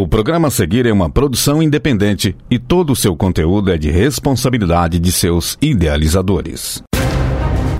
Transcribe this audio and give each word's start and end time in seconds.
O 0.00 0.08
programa 0.08 0.48
a 0.48 0.50
seguir 0.50 0.86
é 0.86 0.92
uma 0.94 1.10
produção 1.10 1.62
independente 1.62 2.34
e 2.50 2.58
todo 2.58 2.94
o 2.94 2.96
seu 2.96 3.14
conteúdo 3.14 3.70
é 3.70 3.76
de 3.76 3.90
responsabilidade 3.90 4.98
de 4.98 5.12
seus 5.12 5.58
idealizadores. 5.60 6.82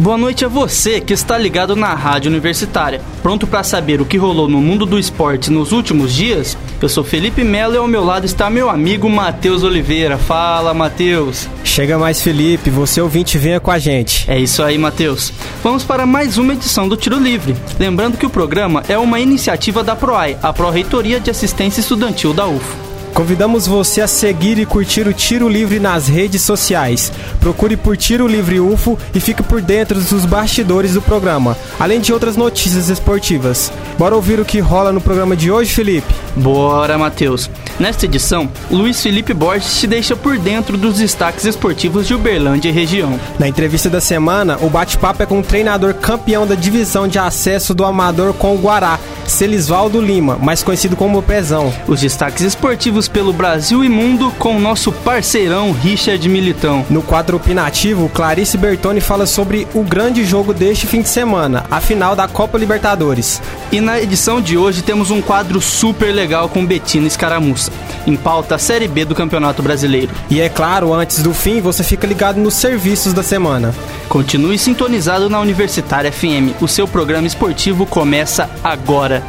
Boa 0.01 0.17
noite 0.17 0.47
a 0.47 0.49
você 0.49 0.99
que 0.99 1.13
está 1.13 1.37
ligado 1.37 1.77
na 1.77 1.93
Rádio 1.93 2.31
Universitária. 2.31 3.03
Pronto 3.23 3.47
para 3.47 3.63
saber 3.63 4.01
o 4.01 4.07
que 4.07 4.17
rolou 4.17 4.49
no 4.49 4.59
mundo 4.59 4.87
do 4.87 4.99
esporte 4.99 5.53
nos 5.53 5.73
últimos 5.73 6.15
dias? 6.15 6.57
Eu 6.81 6.89
sou 6.89 7.05
Felipe 7.05 7.45
Melo 7.45 7.75
e 7.75 7.77
ao 7.77 7.87
meu 7.87 8.03
lado 8.03 8.25
está 8.25 8.49
meu 8.49 8.71
amigo 8.71 9.11
Matheus 9.11 9.63
Oliveira. 9.63 10.17
Fala, 10.17 10.73
Matheus. 10.73 11.47
Chega 11.63 11.99
mais, 11.99 12.23
Felipe. 12.23 12.71
Você 12.71 12.99
ouvinte, 12.99 13.37
venha 13.37 13.61
com 13.61 13.71
a 13.71 13.79
gente. 13.79 14.25
É 14.27 14.39
isso 14.39 14.63
aí, 14.63 14.79
Matheus. 14.79 15.35
Vamos 15.63 15.85
para 15.85 16.07
mais 16.07 16.39
uma 16.39 16.55
edição 16.55 16.89
do 16.89 16.97
Tiro 16.97 17.19
Livre. 17.19 17.55
Lembrando 17.79 18.17
que 18.17 18.25
o 18.25 18.31
programa 18.31 18.83
é 18.89 18.97
uma 18.97 19.21
iniciativa 19.21 19.85
da 19.85 19.95
PROAI, 19.95 20.39
a 20.43 20.51
Pró-Reitoria 20.51 21.21
de 21.21 21.31
Assistência 21.31 21.81
Estudantil 21.81 22.33
da 22.33 22.47
UFO. 22.47 22.90
Convidamos 23.15 23.67
você 23.67 24.01
a 24.01 24.07
seguir 24.07 24.59
e 24.59 24.67
curtir 24.67 25.07
o 25.07 25.13
Tiro 25.13 25.49
Livre 25.49 25.79
nas 25.79 26.09
redes 26.09 26.43
sociais. 26.43 27.13
Procure 27.41 27.77
por 27.77 27.97
Tiro 27.97 28.27
Livre 28.27 28.61
UFO 28.61 28.99
e 29.15 29.21
fique 29.21 29.43
por 29.43 29.61
dentro 29.61 30.01
dos 30.01 30.25
bastidores 30.25 30.95
do 30.95 31.03
programa, 31.03 31.57
além 31.79 32.01
de 32.01 32.13
outras 32.13 32.37
notícias 32.37 32.89
esportivas. 32.89 33.73
Bora 33.99 34.15
ouvir 34.15 34.41
o 34.41 34.45
que 34.45 34.61
rola 34.61 34.93
no 34.93 35.01
programa 35.01 35.37
de 35.37 35.51
hoje, 35.51 35.73
Felipe? 35.73 36.13
Bora, 36.37 36.97
Matheus. 36.97 37.51
Nesta 37.79 38.05
edição, 38.05 38.49
Luiz 38.71 39.03
Felipe 39.03 39.33
Borges 39.33 39.81
te 39.81 39.87
deixa 39.87 40.15
por 40.15 40.39
dentro 40.39 40.77
dos 40.77 40.99
destaques 40.99 41.45
esportivos 41.45 42.07
de 42.07 42.15
Uberlândia 42.15 42.69
e 42.69 42.73
região. 42.73 43.19
Na 43.39 43.49
entrevista 43.49 43.89
da 43.89 44.01
semana, 44.01 44.59
o 44.61 44.69
bate-papo 44.69 45.23
é 45.23 45.27
com 45.27 45.41
o 45.41 45.43
treinador 45.43 45.95
campeão 45.95 46.47
da 46.47 46.55
divisão 46.55 47.09
de 47.09 47.19
acesso 47.19 47.75
do 47.75 47.85
Amador 47.85 48.35
com 48.35 48.55
o 48.55 48.59
Guará, 48.59 48.99
Celisvaldo 49.27 50.01
Lima, 50.01 50.37
mais 50.37 50.63
conhecido 50.63 50.97
como 50.97 51.23
Pezão. 51.23 51.73
Os 51.87 52.01
destaques 52.01 52.43
esportivos 52.43 53.09
pelo 53.09 53.33
Brasil 53.33 53.85
e 53.85 53.89
mundo 53.89 54.33
com 54.39 54.57
o 54.57 54.61
nosso 54.61 54.93
parceirão 54.93 55.73
Richard 55.73 56.29
Militão. 56.29 56.85
No 56.91 57.01
quadro 57.01 57.37
opinativo, 57.37 58.09
Clarice 58.09 58.59
Bertoni 58.59 59.01
fala 59.01 59.27
sobre 59.27 59.67
o 59.73 59.83
grande 59.83 60.25
jogo 60.25 60.53
deste 60.53 60.87
fim 60.87 61.01
de 61.01 61.09
semana, 61.09 61.65
a 61.71 61.81
final 61.81 62.17
da 62.17 62.27
Copa 62.27 62.59
Libertadores. 62.59 63.41
E 63.73 63.81
na 63.81 64.01
edição 64.01 64.41
de 64.41 64.59
hoje 64.59 64.83
temos 64.83 65.11
um 65.11 65.23
quadro 65.23 65.61
super 65.61 66.13
legal 66.13 66.49
com 66.49 66.67
Betina 66.67 67.07
Escaramuça. 67.07 67.70
Em 68.07 68.17
pauta 68.17 68.55
a 68.55 68.59
Série 68.59 68.89
B 68.89 69.05
do 69.05 69.15
Campeonato 69.15 69.63
Brasileiro. 69.63 70.11
E 70.29 70.41
é 70.41 70.49
claro, 70.49 70.93
antes 70.93 71.23
do 71.23 71.35
fim, 71.35 71.61
você 71.61 71.85
fica 71.85 72.07
ligado 72.07 72.39
nos 72.39 72.55
serviços 72.55 73.13
da 73.13 73.23
semana. 73.23 73.75
Continue 74.09 74.59
sintonizado 74.59 75.29
na 75.29 75.41
Universitária 75.41 76.11
FM. 76.11 76.61
O 76.61 76.69
seu 76.69 76.89
programa 76.89 77.27
esportivo 77.27 77.87
começa 77.87 78.49
agora. 78.65 79.23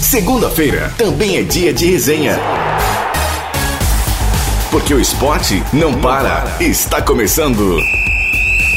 Segunda-feira 0.00 0.92
também 0.96 1.36
é 1.36 1.42
dia 1.42 1.72
de 1.72 1.86
resenha. 1.86 2.38
Porque 4.70 4.94
o 4.94 5.00
esporte 5.00 5.62
não 5.72 5.94
para. 5.94 6.56
Está 6.60 7.02
começando. 7.02 7.76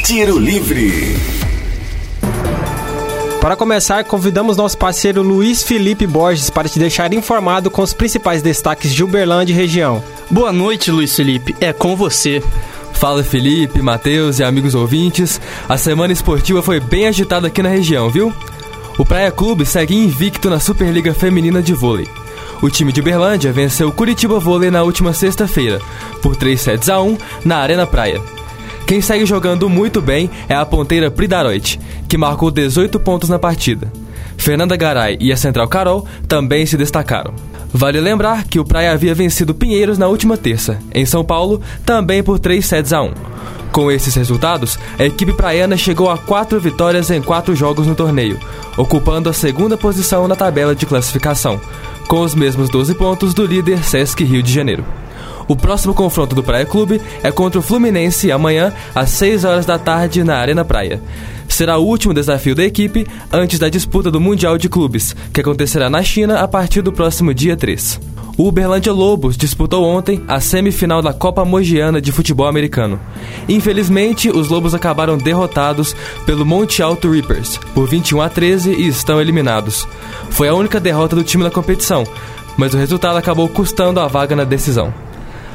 Tiro 0.06 0.38
Livre. 0.38 1.43
Para 3.44 3.58
começar, 3.58 4.06
convidamos 4.06 4.56
nosso 4.56 4.78
parceiro 4.78 5.22
Luiz 5.22 5.64
Felipe 5.64 6.08
Borges 6.08 6.50
para 6.50 6.70
te 6.70 6.80
deixar 6.80 7.14
informado 7.14 7.70
com 7.70 7.82
os 7.82 7.92
principais 7.92 8.42
destaques 8.42 8.94
de 8.94 9.04
Uberlândia 9.04 9.52
e 9.52 9.56
região. 9.58 10.02
Boa 10.32 10.54
noite, 10.54 10.90
Luiz 10.90 11.14
Felipe. 11.14 11.54
É 11.60 11.74
com 11.74 11.94
você. 11.94 12.42
Fala 12.94 13.22
Felipe, 13.22 13.82
Matheus 13.82 14.40
e 14.40 14.46
amigos 14.46 14.74
ouvintes. 14.76 15.42
A 15.68 15.76
semana 15.76 16.14
esportiva 16.14 16.62
foi 16.62 16.80
bem 16.80 17.06
agitada 17.06 17.48
aqui 17.48 17.62
na 17.62 17.68
região, 17.68 18.10
viu? 18.10 18.34
O 18.98 19.04
Praia 19.04 19.30
Clube 19.30 19.66
segue 19.66 19.94
invicto 19.94 20.50
na 20.50 20.62
Superliga 20.62 21.14
Feminina 21.14 21.62
de 21.62 21.74
Vôlei. 21.74 22.08
O 22.62 22.70
time 22.70 22.94
de 22.94 23.02
Uberlândia 23.02 23.52
venceu 23.52 23.90
o 23.90 23.92
Curitiba 23.92 24.40
Vôlei 24.40 24.72
na 24.72 24.84
última 24.84 25.12
sexta-feira, 25.12 25.82
por 26.22 26.38
3 26.38 26.62
sets 26.62 26.88
a 26.88 27.02
1 27.02 27.18
na 27.44 27.58
Arena 27.58 27.86
Praia. 27.86 28.22
Quem 28.86 29.02
segue 29.02 29.26
jogando 29.26 29.70
muito 29.70 30.02
bem 30.02 30.30
é 30.48 30.56
a 30.56 30.66
ponteira 30.66 31.10
Pridaroit, 31.10 31.80
que 32.08 32.18
marcou 32.18 32.52
18 32.52 33.00
pontos 33.00 33.30
na 33.30 33.40
partida. 33.40 33.92
Fernanda 34.38 34.76
Garay 34.76 35.18
e 35.20 35.32
a 35.32 35.38
Central 35.38 35.68
Carol 35.68 36.06
também 36.28 36.66
se 36.66 36.76
destacaram. 36.76 37.34
Vale 37.74 38.00
lembrar 38.00 38.44
que 38.44 38.60
o 38.60 38.66
Praia 38.66 38.92
havia 38.92 39.16
vencido 39.16 39.56
Pinheiros 39.56 39.98
na 39.98 40.08
última 40.08 40.38
terça, 40.38 40.80
em 40.94 41.06
São 41.06 41.24
Paulo, 41.24 41.62
também 41.86 42.22
por 42.22 42.38
3 42.38 42.64
sets 42.64 42.94
a 42.94 43.02
1. 43.02 43.14
Com 43.74 43.92
esses 43.92 44.14
resultados, 44.14 44.78
a 45.00 45.04
equipe 45.04 45.34
praiana 45.34 45.76
chegou 45.76 46.08
a 46.12 46.16
quatro 46.16 46.60
vitórias 46.60 47.10
em 47.10 47.20
quatro 47.20 47.56
jogos 47.56 47.88
no 47.88 47.96
torneio, 47.96 48.40
ocupando 48.78 49.32
a 49.32 49.34
segunda 49.34 49.76
posição 49.76 50.28
na 50.28 50.36
tabela 50.36 50.76
de 50.76 50.86
classificação, 50.86 51.60
com 52.08 52.22
os 52.22 52.36
mesmos 52.36 52.70
12 52.70 52.94
pontos 52.94 53.34
do 53.34 53.44
líder 53.44 53.84
Sesc 53.84 54.24
Rio 54.24 54.44
de 54.44 54.54
Janeiro. 54.54 54.86
O 55.48 55.56
próximo 55.56 55.92
confronto 55.92 56.36
do 56.36 56.44
Praia 56.44 56.68
Clube 56.68 57.02
é 57.24 57.32
contra 57.32 57.60
o 57.60 57.64
Fluminense 57.64 58.32
amanhã 58.32 58.72
às 58.94 59.10
6 59.10 59.44
horas 59.44 59.66
da 59.66 59.80
tarde 59.80 60.24
na 60.24 60.38
Arena 60.38 60.64
Praia. 60.64 61.02
Será 61.50 61.80
o 61.80 61.86
último 61.86 62.14
desafio 62.14 62.54
da 62.54 62.64
equipe 62.64 63.08
antes 63.32 63.58
da 63.58 63.70
disputa 63.70 64.12
do 64.12 64.22
Mundial 64.22 64.56
de 64.56 64.70
Clubes, 64.70 65.16
que 65.34 65.42
acontecerá 65.42 65.90
na 65.90 66.04
China 66.04 66.42
a 66.42 66.48
partir 66.48 66.84
do 66.84 66.94
próximo 66.94 67.34
dia 67.34 67.58
3. 67.58 68.13
O 68.36 68.48
Uberlândia 68.48 68.92
Lobos 68.92 69.38
disputou 69.38 69.86
ontem 69.86 70.24
a 70.28 70.40
semifinal 70.40 71.04
da 71.04 71.14
Copa 71.14 71.46
Mogiana 71.46 72.02
de 72.02 72.12
Futebol 72.12 72.48
Americano. 72.48 73.00
Infelizmente, 73.48 74.28
os 74.28 74.50
Lobos 74.50 74.74
acabaram 74.74 75.20
derrotados 75.20 75.96
pelo 76.26 76.44
Monte 76.44 76.82
Alto 76.82 77.12
Reapers 77.12 77.60
por 77.76 77.88
21 77.88 78.22
a 78.22 78.30
13 78.30 78.72
e 78.72 78.88
estão 78.88 79.22
eliminados. 79.22 79.88
Foi 80.32 80.48
a 80.48 80.56
única 80.56 80.80
derrota 80.80 81.16
do 81.16 81.24
time 81.24 81.44
na 81.44 81.52
competição, 81.52 82.06
mas 82.58 82.74
o 82.74 82.78
resultado 82.78 83.18
acabou 83.18 83.48
custando 83.48 84.00
a 84.00 84.08
vaga 84.08 84.36
na 84.36 84.44
decisão. 84.44 84.92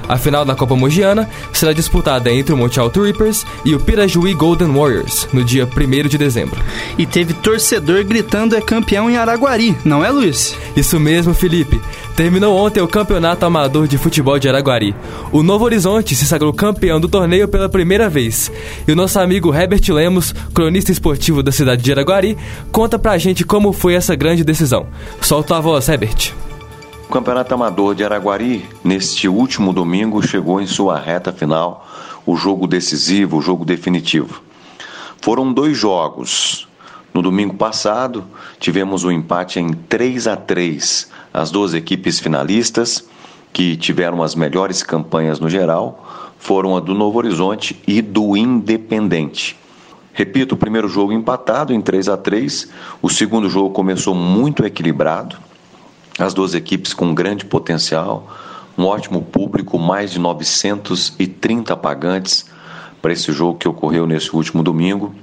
A 0.08 0.16
final 0.16 0.44
da 0.44 0.54
Copa 0.54 0.74
Mogiana 0.74 1.28
será 1.52 1.72
disputada 1.72 2.32
entre 2.32 2.54
o 2.54 2.56
Monte 2.56 2.80
Alto 2.80 3.02
Reapers 3.02 3.44
e 3.64 3.74
o 3.74 3.80
Pirajuí 3.80 4.32
Golden 4.32 4.72
Warriors 4.72 5.28
no 5.32 5.44
dia 5.44 5.66
1 5.66 6.08
de 6.08 6.16
dezembro. 6.16 6.58
E 6.96 7.04
teve 7.04 7.34
torcedor 7.34 8.04
gritando 8.04 8.56
é 8.56 8.60
campeão 8.60 9.10
em 9.10 9.16
Araguari, 9.16 9.76
não 9.84 10.04
é, 10.04 10.10
Luiz? 10.10 10.56
Isso 10.74 10.98
mesmo, 10.98 11.34
Felipe. 11.34 11.80
Terminou 12.16 12.56
ontem 12.56 12.80
o 12.80 12.88
Campeonato 12.88 13.44
Amador 13.46 13.86
de 13.86 13.98
Futebol 13.98 14.38
de 14.38 14.48
Araguari. 14.48 14.94
O 15.30 15.42
Novo 15.42 15.64
Horizonte 15.64 16.16
se 16.16 16.26
sagrou 16.26 16.52
campeão 16.52 16.98
do 16.98 17.08
torneio 17.08 17.46
pela 17.46 17.69
primeira 17.69 18.08
vez. 18.08 18.50
E 18.86 18.92
o 18.92 18.96
nosso 18.96 19.20
amigo 19.20 19.54
Herbert 19.54 19.82
Lemos, 19.88 20.34
cronista 20.52 20.90
esportivo 20.90 21.42
da 21.42 21.52
cidade 21.52 21.82
de 21.82 21.92
Araguari, 21.92 22.36
conta 22.72 22.98
pra 22.98 23.19
gente 23.19 23.44
como 23.44 23.72
foi 23.72 23.94
essa 23.94 24.16
grande 24.16 24.42
decisão. 24.42 24.86
Solta 25.20 25.56
a 25.56 25.60
voz, 25.60 25.88
Herbert. 25.88 26.32
O 27.08 27.10
Campeonato 27.10 27.54
Amador 27.54 27.94
de 27.94 28.04
Araguari, 28.04 28.69
neste 28.84 29.26
último 29.28 29.72
domingo, 29.72 30.22
chegou 30.22 30.60
em 30.60 30.66
sua 30.66 30.98
reta 30.98 31.32
final, 31.32 31.88
o 32.26 32.36
jogo 32.36 32.66
decisivo, 32.66 33.38
o 33.38 33.41
jogo 33.41 33.64
definitivo. 33.64 34.42
Foram 35.22 35.50
dois 35.50 35.74
jogos. 35.74 36.69
No 37.14 37.22
domingo 37.22 37.54
passado, 37.54 38.26
tivemos 38.60 39.04
um 39.04 39.10
empate 39.10 39.58
em 39.58 39.72
3 39.72 40.26
a 40.26 40.36
3. 40.36 41.10
As 41.32 41.50
duas 41.50 41.72
equipes 41.72 42.20
finalistas, 42.20 43.08
que 43.54 43.75
tiveram 43.75 44.22
as 44.22 44.34
melhores 44.34 44.82
campanhas 44.82 45.40
no 45.40 45.48
geral, 45.48 46.34
foram 46.38 46.76
a 46.76 46.80
do 46.80 46.92
Novo 46.92 47.16
Horizonte 47.16 47.80
e 47.86 48.02
do 48.02 48.36
Independente. 48.36 49.56
Repito, 50.12 50.56
o 50.56 50.58
primeiro 50.58 50.88
jogo 50.88 51.14
empatado 51.14 51.72
em 51.72 51.80
3 51.80 52.10
a 52.10 52.19
3. 52.19 52.69
O 53.00 53.08
segundo 53.08 53.48
jogo 53.48 53.70
começou 53.70 54.14
muito 54.14 54.62
equilibrado 54.62 55.47
as 56.19 56.34
duas 56.34 56.55
equipes 56.55 56.93
com 56.93 57.15
grande 57.15 57.45
potencial, 57.45 58.29
um 58.77 58.84
ótimo 58.84 59.23
público, 59.23 59.79
mais 59.79 60.11
de 60.11 60.19
930 60.19 61.77
pagantes 61.77 62.47
para 63.01 63.12
esse 63.12 63.33
jogo 63.33 63.59
que 63.59 63.69
ocorreu 63.69 64.06
nesse 64.06 64.34
último 64.34 64.62
domingo. 64.62 65.15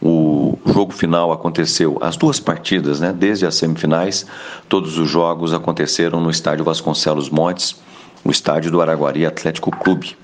O 0.00 0.58
jogo 0.66 0.92
final 0.92 1.32
aconteceu, 1.32 1.98
as 2.02 2.16
duas 2.16 2.38
partidas, 2.38 3.00
né, 3.00 3.12
desde 3.12 3.46
as 3.46 3.54
semifinais, 3.54 4.26
todos 4.68 4.98
os 4.98 5.08
jogos 5.08 5.54
aconteceram 5.54 6.20
no 6.20 6.30
estádio 6.30 6.64
Vasconcelos 6.64 7.30
Montes, 7.30 7.76
o 8.22 8.30
estádio 8.30 8.70
do 8.70 8.80
Araguari 8.80 9.24
Atlético 9.24 9.70
Clube. 9.70 10.16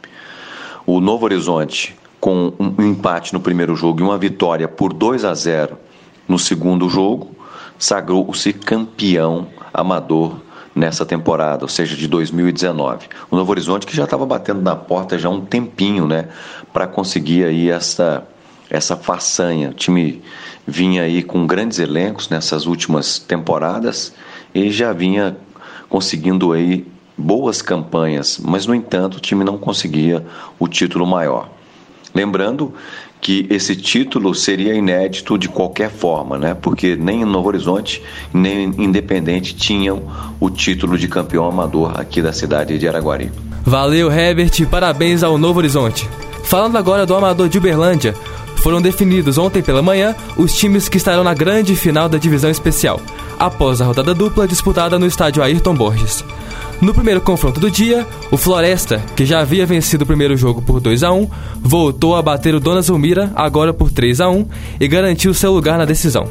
O 0.87 1.00
Novo 1.00 1.25
Horizonte, 1.25 1.97
com 2.20 2.53
um 2.58 2.82
empate 2.82 3.32
no 3.32 3.41
primeiro 3.41 3.75
jogo 3.75 4.00
e 4.00 4.03
uma 4.03 4.19
vitória 4.19 4.69
por 4.69 4.93
2 4.93 5.25
a 5.25 5.35
0 5.35 5.79
no 6.29 6.38
segundo 6.38 6.88
jogo, 6.88 7.35
sagrou-se 7.79 8.53
campeão 8.53 9.49
amador 9.72 10.40
nessa 10.74 11.04
temporada, 11.04 11.64
ou 11.64 11.69
seja, 11.69 11.96
de 11.96 12.08
2019. 12.08 13.06
O 13.30 13.36
Novo 13.36 13.50
Horizonte 13.50 13.86
que 13.86 13.94
já 13.94 14.04
estava 14.04 14.24
batendo 14.24 14.62
na 14.62 14.74
porta 14.74 15.19
já 15.19 15.28
há 15.28 15.30
um 15.30 15.42
tempinho, 15.42 16.06
né, 16.06 16.28
para 16.72 16.86
conseguir 16.86 17.44
aí 17.44 17.70
essa 17.70 18.26
essa 18.70 18.96
façanha. 18.96 19.69
O 19.69 19.74
time 19.74 20.22
vinha 20.66 21.02
aí 21.02 21.22
com 21.22 21.46
grandes 21.46 21.78
elencos 21.78 22.30
nessas 22.30 22.64
últimas 22.64 23.19
temporadas 23.19 24.14
e 24.54 24.70
já 24.70 24.94
vinha 24.94 25.36
conseguindo 25.90 26.52
aí 26.52 26.86
boas 27.16 27.60
campanhas, 27.60 28.40
mas 28.42 28.66
no 28.66 28.74
entanto 28.74 29.16
o 29.16 29.20
time 29.20 29.44
não 29.44 29.58
conseguia 29.58 30.24
o 30.58 30.66
título 30.66 31.06
maior. 31.06 31.50
Lembrando 32.14 32.72
que 33.22 33.46
esse 33.48 33.76
título 33.76 34.34
seria 34.34 34.74
inédito 34.74 35.38
de 35.38 35.48
qualquer 35.48 35.88
forma, 35.88 36.36
né? 36.36 36.56
Porque 36.60 36.96
nem 36.96 37.24
Novo 37.24 37.46
Horizonte 37.46 38.02
nem 38.34 38.64
Independente 38.76 39.54
tinham 39.54 40.02
o 40.40 40.50
título 40.50 40.98
de 40.98 41.06
campeão 41.06 41.46
amador 41.46 41.98
aqui 41.98 42.20
da 42.20 42.32
cidade 42.32 42.76
de 42.76 42.88
Araguari. 42.88 43.30
Valeu, 43.64 44.10
Herbert, 44.10 44.66
parabéns 44.69 45.22
ao 45.22 45.38
Novo 45.38 45.60
Horizonte. 45.60 46.08
Falando 46.42 46.76
agora 46.76 47.06
do 47.06 47.14
Amador 47.14 47.48
de 47.48 47.58
Uberlândia, 47.58 48.12
foram 48.56 48.82
definidos 48.82 49.38
ontem 49.38 49.62
pela 49.62 49.82
manhã 49.82 50.16
os 50.36 50.52
times 50.52 50.88
que 50.88 50.96
estarão 50.96 51.22
na 51.22 51.32
grande 51.32 51.76
final 51.76 52.08
da 52.08 52.19
divisão 52.19 52.50
especial, 52.50 53.00
após 53.38 53.80
a 53.80 53.84
rodada 53.84 54.12
dupla 54.12 54.48
disputada 54.48 54.98
no 54.98 55.06
estádio 55.06 55.44
Ayrton 55.44 55.76
Borges. 55.76 56.24
No 56.82 56.93
primeiro 56.93 57.20
confronto 57.20 57.61
do 57.61 57.70
dia, 57.70 58.05
o 58.29 58.37
Floresta, 58.37 59.00
que 59.14 59.25
já 59.25 59.38
havia 59.38 59.64
vencido 59.64 60.02
o 60.02 60.06
primeiro 60.06 60.37
jogo 60.37 60.61
por 60.61 60.81
2 60.81 61.05
a 61.05 61.12
1, 61.12 61.31
voltou 61.61 62.17
a 62.17 62.20
bater 62.20 62.56
o 62.56 62.61
Dona 62.61 62.82
Zulmira, 62.82 63.31
agora 63.37 63.73
por 63.73 63.93
3 63.93 64.20
a 64.20 64.29
1, 64.29 64.44
e 64.81 64.88
garantiu 64.88 65.32
seu 65.32 65.52
lugar 65.52 65.79
na 65.79 65.84
decisão. 65.84 66.26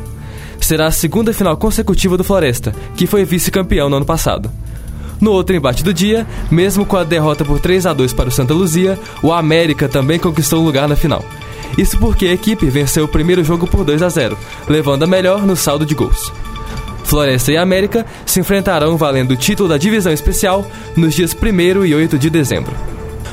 Será 0.60 0.88
a 0.88 0.92
segunda 0.92 1.32
final 1.32 1.56
consecutiva 1.56 2.18
do 2.18 2.24
Floresta, 2.26 2.76
que 2.98 3.08
foi 3.08 3.24
vice-campeão 3.24 3.90
no 3.90 3.96
ano 3.96 4.06
passado. 4.06 4.52
No 5.22 5.32
outro 5.32 5.56
embate 5.56 5.86
do 5.86 5.94
dia, 5.94 6.28
mesmo 6.52 6.86
com 6.86 6.98
a 6.98 7.06
derrota 7.06 7.46
por 7.46 7.62
3 7.62 7.86
a 7.86 7.94
2 7.94 8.12
para 8.12 8.28
o 8.28 8.32
Santa 8.32 8.54
Luzia, 8.54 9.00
o 9.24 9.32
América 9.32 9.88
também 9.88 10.20
conquistou 10.20 10.62
um 10.62 10.66
lugar 10.66 10.86
na 10.86 10.98
final. 10.98 11.24
Isso 11.78 11.98
porque 11.98 12.28
a 12.28 12.34
equipe 12.34 12.66
venceu 12.66 13.06
o 13.06 13.08
primeiro 13.08 13.42
jogo 13.42 13.66
por 13.68 13.86
2 13.86 14.02
a 14.02 14.10
0, 14.10 14.38
levando 14.68 15.04
a 15.04 15.08
melhor 15.08 15.46
no 15.46 15.56
saldo 15.56 15.86
de 15.86 15.96
gols. 15.96 16.30
Floresta 17.04 17.52
e 17.52 17.58
América 17.58 18.06
se 18.26 18.40
enfrentarão 18.40 18.98
valendo 18.98 19.32
o 19.32 19.38
título 19.38 19.70
da 19.70 19.78
divisão 19.78 20.12
especial 20.12 20.66
nos 20.96 21.14
dias 21.14 21.36
1 21.36 21.86
e 21.86 21.96
8 21.96 22.18
de 22.18 22.30
dezembro. 22.30 22.76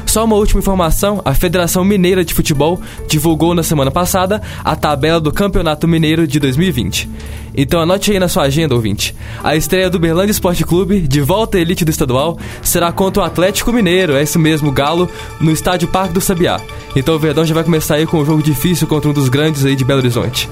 Só 0.09 0.25
uma 0.25 0.37
última 0.37 0.61
informação: 0.61 1.21
a 1.23 1.35
Federação 1.35 1.85
Mineira 1.85 2.25
de 2.25 2.33
Futebol 2.33 2.81
divulgou 3.07 3.55
na 3.55 3.63
semana 3.63 3.91
passada 3.91 4.41
a 4.65 4.75
tabela 4.75 5.21
do 5.21 5.31
Campeonato 5.31 5.87
Mineiro 5.87 6.27
de 6.27 6.41
2020. 6.41 7.09
Então 7.55 7.81
anote 7.81 8.11
aí 8.11 8.19
na 8.19 8.27
sua 8.27 8.45
agenda, 8.45 8.75
ouvinte. 8.75 9.15
A 9.45 9.55
estreia 9.55 9.91
do 9.91 9.99
Berlândia 9.99 10.33
Esporte 10.33 10.65
Clube, 10.65 11.01
de 11.01 11.21
volta 11.21 11.59
à 11.59 11.61
elite 11.61 11.85
do 11.85 11.91
estadual, 11.91 12.39
será 12.63 12.91
contra 12.91 13.23
o 13.23 13.27
Atlético 13.27 13.73
Mineiro, 13.73 14.17
é 14.17 14.23
isso 14.23 14.39
mesmo, 14.39 14.73
Galo, 14.73 15.11
no 15.41 15.51
estádio 15.51 15.89
Parque 15.89 16.15
do 16.15 16.21
Sabiá. 16.21 16.59
Então 16.97 17.15
o 17.15 17.19
Verdão 17.19 17.45
já 17.45 17.55
vai 17.55 17.65
começar 17.65 17.97
aí 17.97 18.07
com 18.07 18.19
um 18.19 18.25
jogo 18.25 18.43
difícil 18.43 18.87
contra 18.87 19.11
um 19.11 19.13
dos 19.13 19.29
grandes 19.29 19.67
aí 19.67 19.77
de 19.77 19.85
Belo 19.85 20.01
Horizonte. 20.01 20.49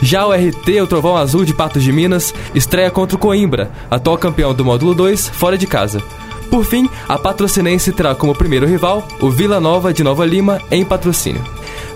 Já 0.00 0.26
o 0.26 0.32
RT, 0.32 0.80
o 0.82 0.86
Trovão 0.86 1.16
Azul 1.16 1.44
de 1.44 1.52
Patos 1.52 1.82
de 1.82 1.92
Minas, 1.92 2.32
estreia 2.54 2.90
contra 2.90 3.16
o 3.16 3.18
Coimbra, 3.18 3.70
atual 3.90 4.16
campeão 4.16 4.54
do 4.54 4.64
módulo 4.64 4.94
2, 4.94 5.28
fora 5.28 5.58
de 5.58 5.66
casa. 5.66 6.02
Por 6.50 6.64
fim, 6.64 6.88
a 7.08 7.18
Patrocinense 7.18 7.92
terá 7.92 8.14
como 8.14 8.34
primeiro 8.34 8.66
rival 8.66 9.06
o 9.20 9.30
Vila 9.30 9.60
Nova 9.60 9.92
de 9.92 10.02
Nova 10.02 10.24
Lima 10.24 10.60
em 10.70 10.84
patrocínio. 10.84 11.44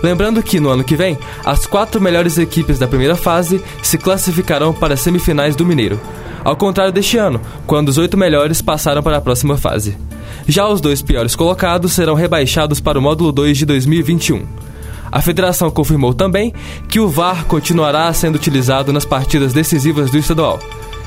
Lembrando 0.01 0.43
que 0.43 0.59
no 0.59 0.69
ano 0.69 0.83
que 0.83 0.95
vem, 0.95 1.17
as 1.43 1.65
quatro 1.65 1.99
melhores 1.99 2.37
equipes 2.37 2.77
da 2.77 2.87
primeira 2.87 3.15
fase 3.15 3.63
se 3.81 3.97
classificarão 3.97 4.73
para 4.73 4.93
as 4.93 4.99
semifinais 4.99 5.55
do 5.55 5.65
Mineiro, 5.65 5.99
ao 6.43 6.55
contrário 6.55 6.93
deste 6.93 7.17
ano, 7.17 7.41
quando 7.65 7.89
os 7.89 7.97
oito 7.97 8.17
melhores 8.17 8.61
passaram 8.61 9.01
para 9.01 9.17
a 9.17 9.21
próxima 9.21 9.57
fase. 9.57 9.97
Já 10.47 10.67
os 10.67 10.81
dois 10.81 11.01
piores 11.01 11.35
colocados 11.35 11.93
serão 11.93 12.15
rebaixados 12.15 12.79
para 12.79 12.99
o 12.99 13.01
módulo 13.01 13.31
2 13.31 13.57
de 13.57 13.65
2021. 13.65 14.45
A 15.13 15.21
federação 15.21 15.69
confirmou 15.69 16.11
também 16.11 16.51
que 16.89 16.99
o 16.99 17.07
VAR 17.07 17.45
continuará 17.45 18.11
sendo 18.11 18.35
utilizado 18.35 18.91
nas 18.91 19.05
partidas 19.05 19.53
decisivas 19.53 20.09
do 20.09 20.17
estadual. 20.17 20.59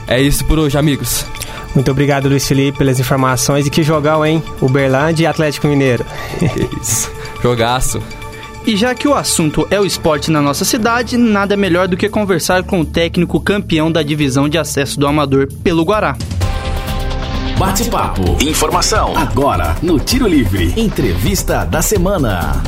É 0.07 0.23
isso 0.23 0.45
por 0.45 0.61
hoje, 0.61 0.79
amigos. 0.79 1.27
Muito 1.75 1.91
obrigado, 1.91 2.29
Luiz 2.29 2.47
Felipe, 2.47 2.79
pelas 2.79 3.01
informações. 3.01 3.67
E 3.67 3.71
que 3.71 3.83
jogão, 3.83 4.25
hein? 4.25 4.41
Uberlândia 4.63 5.25
e 5.25 5.27
Atlético 5.27 5.67
Mineiro. 5.67 6.07
Isso. 6.81 7.11
Jogaço. 7.43 8.01
E 8.65 8.77
já 8.77 8.95
que 8.95 9.09
o 9.09 9.15
assunto 9.15 9.67
é 9.73 9.81
o 9.81 9.85
esporte 9.85 10.31
na 10.31 10.41
nossa 10.41 10.65
cidade, 10.65 11.17
nada 11.17 11.57
melhor 11.57 11.89
do 11.89 11.97
que 11.97 12.09
conversar 12.09 12.63
com 12.63 12.83
o 12.83 12.85
técnico 12.85 13.41
campeão 13.41 13.91
da 13.91 14.05
divisão 14.05 14.49
de 14.49 14.57
acesso 14.57 15.01
do 15.01 15.09
Amador 15.09 15.49
pelo 15.65 15.85
Guará. 15.85 16.17
Bate-papo. 17.59 18.37
Informação. 18.41 19.17
Agora, 19.17 19.75
no 19.83 19.99
Tiro 19.99 20.29
Livre. 20.29 20.73
Entrevista 20.77 21.65
da 21.65 21.83
semana. 21.83 22.63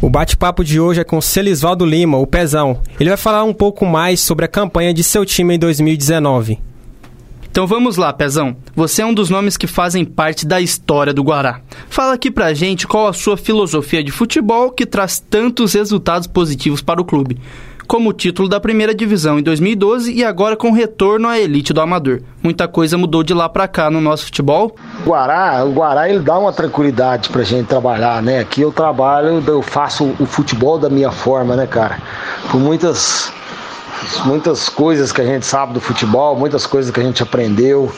O 0.00 0.10
bate-papo 0.10 0.62
de 0.62 0.78
hoje 0.78 1.00
é 1.00 1.04
com 1.04 1.20
Celisvaldo 1.22 1.86
Lima, 1.86 2.18
o 2.18 2.26
Pezão. 2.26 2.80
Ele 3.00 3.08
vai 3.08 3.16
falar 3.16 3.44
um 3.44 3.54
pouco 3.54 3.86
mais 3.86 4.20
sobre 4.20 4.44
a 4.44 4.48
campanha 4.48 4.92
de 4.92 5.02
seu 5.02 5.24
time 5.24 5.54
em 5.54 5.58
2019. 5.58 6.58
Então 7.50 7.66
vamos 7.66 7.96
lá, 7.96 8.12
Pezão. 8.12 8.54
Você 8.74 9.00
é 9.00 9.06
um 9.06 9.14
dos 9.14 9.30
nomes 9.30 9.56
que 9.56 9.66
fazem 9.66 10.04
parte 10.04 10.46
da 10.46 10.60
história 10.60 11.14
do 11.14 11.22
Guará. 11.22 11.62
Fala 11.88 12.12
aqui 12.12 12.30
pra 12.30 12.52
gente 12.52 12.86
qual 12.86 13.08
a 13.08 13.14
sua 13.14 13.38
filosofia 13.38 14.04
de 14.04 14.12
futebol 14.12 14.70
que 14.70 14.84
traz 14.84 15.18
tantos 15.18 15.72
resultados 15.72 16.26
positivos 16.26 16.82
para 16.82 17.00
o 17.00 17.04
clube 17.04 17.38
como 17.86 18.12
título 18.12 18.48
da 18.48 18.60
primeira 18.60 18.94
divisão 18.94 19.38
em 19.38 19.42
2012 19.42 20.12
e 20.12 20.24
agora 20.24 20.56
com 20.56 20.72
retorno 20.72 21.28
à 21.28 21.38
elite 21.38 21.72
do 21.72 21.80
amador. 21.80 22.20
Muita 22.42 22.66
coisa 22.68 22.98
mudou 22.98 23.22
de 23.22 23.32
lá 23.32 23.48
para 23.48 23.68
cá 23.68 23.90
no 23.90 24.00
nosso 24.00 24.24
futebol. 24.26 24.76
O 25.04 25.08
Guará, 25.08 25.64
o 25.64 25.72
Guará 25.72 26.08
ele 26.08 26.20
dá 26.20 26.38
uma 26.38 26.52
tranquilidade 26.52 27.28
pra 27.30 27.42
gente 27.42 27.66
trabalhar, 27.66 28.22
né? 28.22 28.40
Aqui 28.40 28.60
eu 28.60 28.72
trabalho, 28.72 29.42
eu 29.46 29.62
faço 29.62 30.14
o 30.18 30.26
futebol 30.26 30.78
da 30.78 30.88
minha 30.88 31.10
forma, 31.10 31.56
né, 31.56 31.66
cara? 31.66 31.98
Por 32.50 32.60
muitas 32.60 33.32
muitas 34.24 34.68
coisas 34.68 35.12
que 35.12 35.20
a 35.20 35.24
gente 35.24 35.46
sabe 35.46 35.72
do 35.72 35.80
futebol, 35.80 36.36
muitas 36.36 36.66
coisas 36.66 36.90
que 36.90 37.00
a 37.00 37.02
gente 37.02 37.22
aprendeu. 37.22 37.90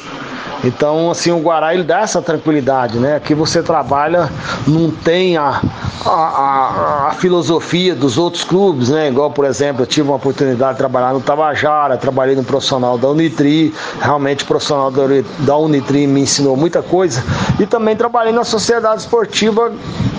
Então, 0.65 1.11
assim, 1.11 1.31
o 1.31 1.39
Guará 1.39 1.73
ele 1.73 1.85
dá 1.85 2.01
essa 2.01 2.21
tranquilidade, 2.21 2.99
né? 2.99 3.17
Aqui 3.17 3.35
você 3.35 3.63
trabalha, 3.63 4.29
não 4.67 4.91
tem 4.91 5.37
a, 5.37 5.61
a, 6.05 7.09
a, 7.09 7.15
filosofia 7.15 7.95
dos 7.95 8.19
outros 8.19 8.45
clubes, 8.45 8.89
né? 8.89 9.09
Igual, 9.09 9.31
por 9.31 9.45
exemplo, 9.45 9.83
eu 9.83 9.87
tive 9.87 10.09
uma 10.09 10.17
oportunidade 10.17 10.73
de 10.73 10.79
trabalhar 10.79 11.13
no 11.13 11.21
Tabajara, 11.21 11.97
trabalhei 11.97 12.35
no 12.35 12.43
profissional 12.43 12.99
da 12.99 13.09
Unitri, 13.09 13.73
realmente 14.01 14.45
o 14.45 14.47
profissional 14.47 14.91
da, 14.91 15.57
Unitri 15.57 16.07
me 16.07 16.23
ensinou 16.23 16.57
muita 16.57 16.83
coisa. 16.83 17.23
E 17.61 17.67
também 17.67 17.95
trabalhei 17.95 18.33
na 18.33 18.45
Sociedade 18.45 19.03
Esportiva 19.03 19.73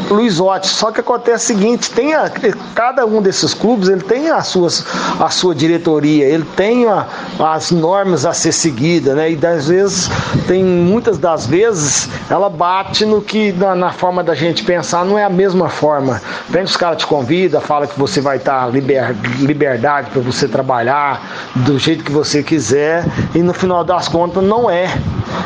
Luiz. 0.09 0.39
Só 0.63 0.91
que 0.91 1.01
acontece 1.01 1.53
o 1.53 1.57
seguinte, 1.57 1.91
tem 1.91 2.13
a, 2.13 2.31
cada 2.74 3.06
um 3.06 3.21
desses 3.21 3.53
clubes 3.53 3.89
ele 3.89 4.01
tem 4.01 4.30
as 4.30 4.47
suas, 4.47 4.86
a 5.19 5.30
sua 5.30 5.53
diretoria, 5.53 6.25
ele 6.25 6.45
tem 6.56 6.88
a, 6.88 7.06
as 7.39 7.71
normas 7.71 8.25
a 8.25 8.33
ser 8.33 8.51
seguidas, 8.51 9.15
né? 9.15 9.31
E 9.31 9.45
às 9.45 9.68
vezes 9.68 10.09
tem 10.47 10.63
muitas 10.63 11.17
das 11.17 11.45
vezes 11.45 12.09
ela 12.29 12.49
bate 12.49 13.05
no 13.05 13.21
que 13.21 13.51
na, 13.51 13.75
na 13.75 13.91
forma 13.91 14.23
da 14.23 14.35
gente 14.35 14.63
pensar 14.63 15.05
não 15.05 15.17
é 15.17 15.23
a 15.23 15.29
mesma 15.29 15.69
forma. 15.69 16.21
Vem 16.49 16.63
os 16.63 16.77
caras 16.77 16.97
te 16.97 17.07
convida, 17.07 17.59
fala 17.61 17.87
que 17.87 17.97
você 17.97 18.21
vai 18.21 18.37
estar 18.37 18.67
liber, 18.71 19.15
liberdade 19.39 20.09
para 20.11 20.21
você 20.21 20.47
trabalhar 20.47 21.21
do 21.55 21.77
jeito 21.79 22.03
que 22.03 22.11
você 22.11 22.43
quiser 22.43 23.05
e 23.33 23.39
no 23.39 23.53
final 23.53 23.83
das 23.83 24.07
contas 24.07 24.43
não 24.43 24.69
é. 24.69 24.87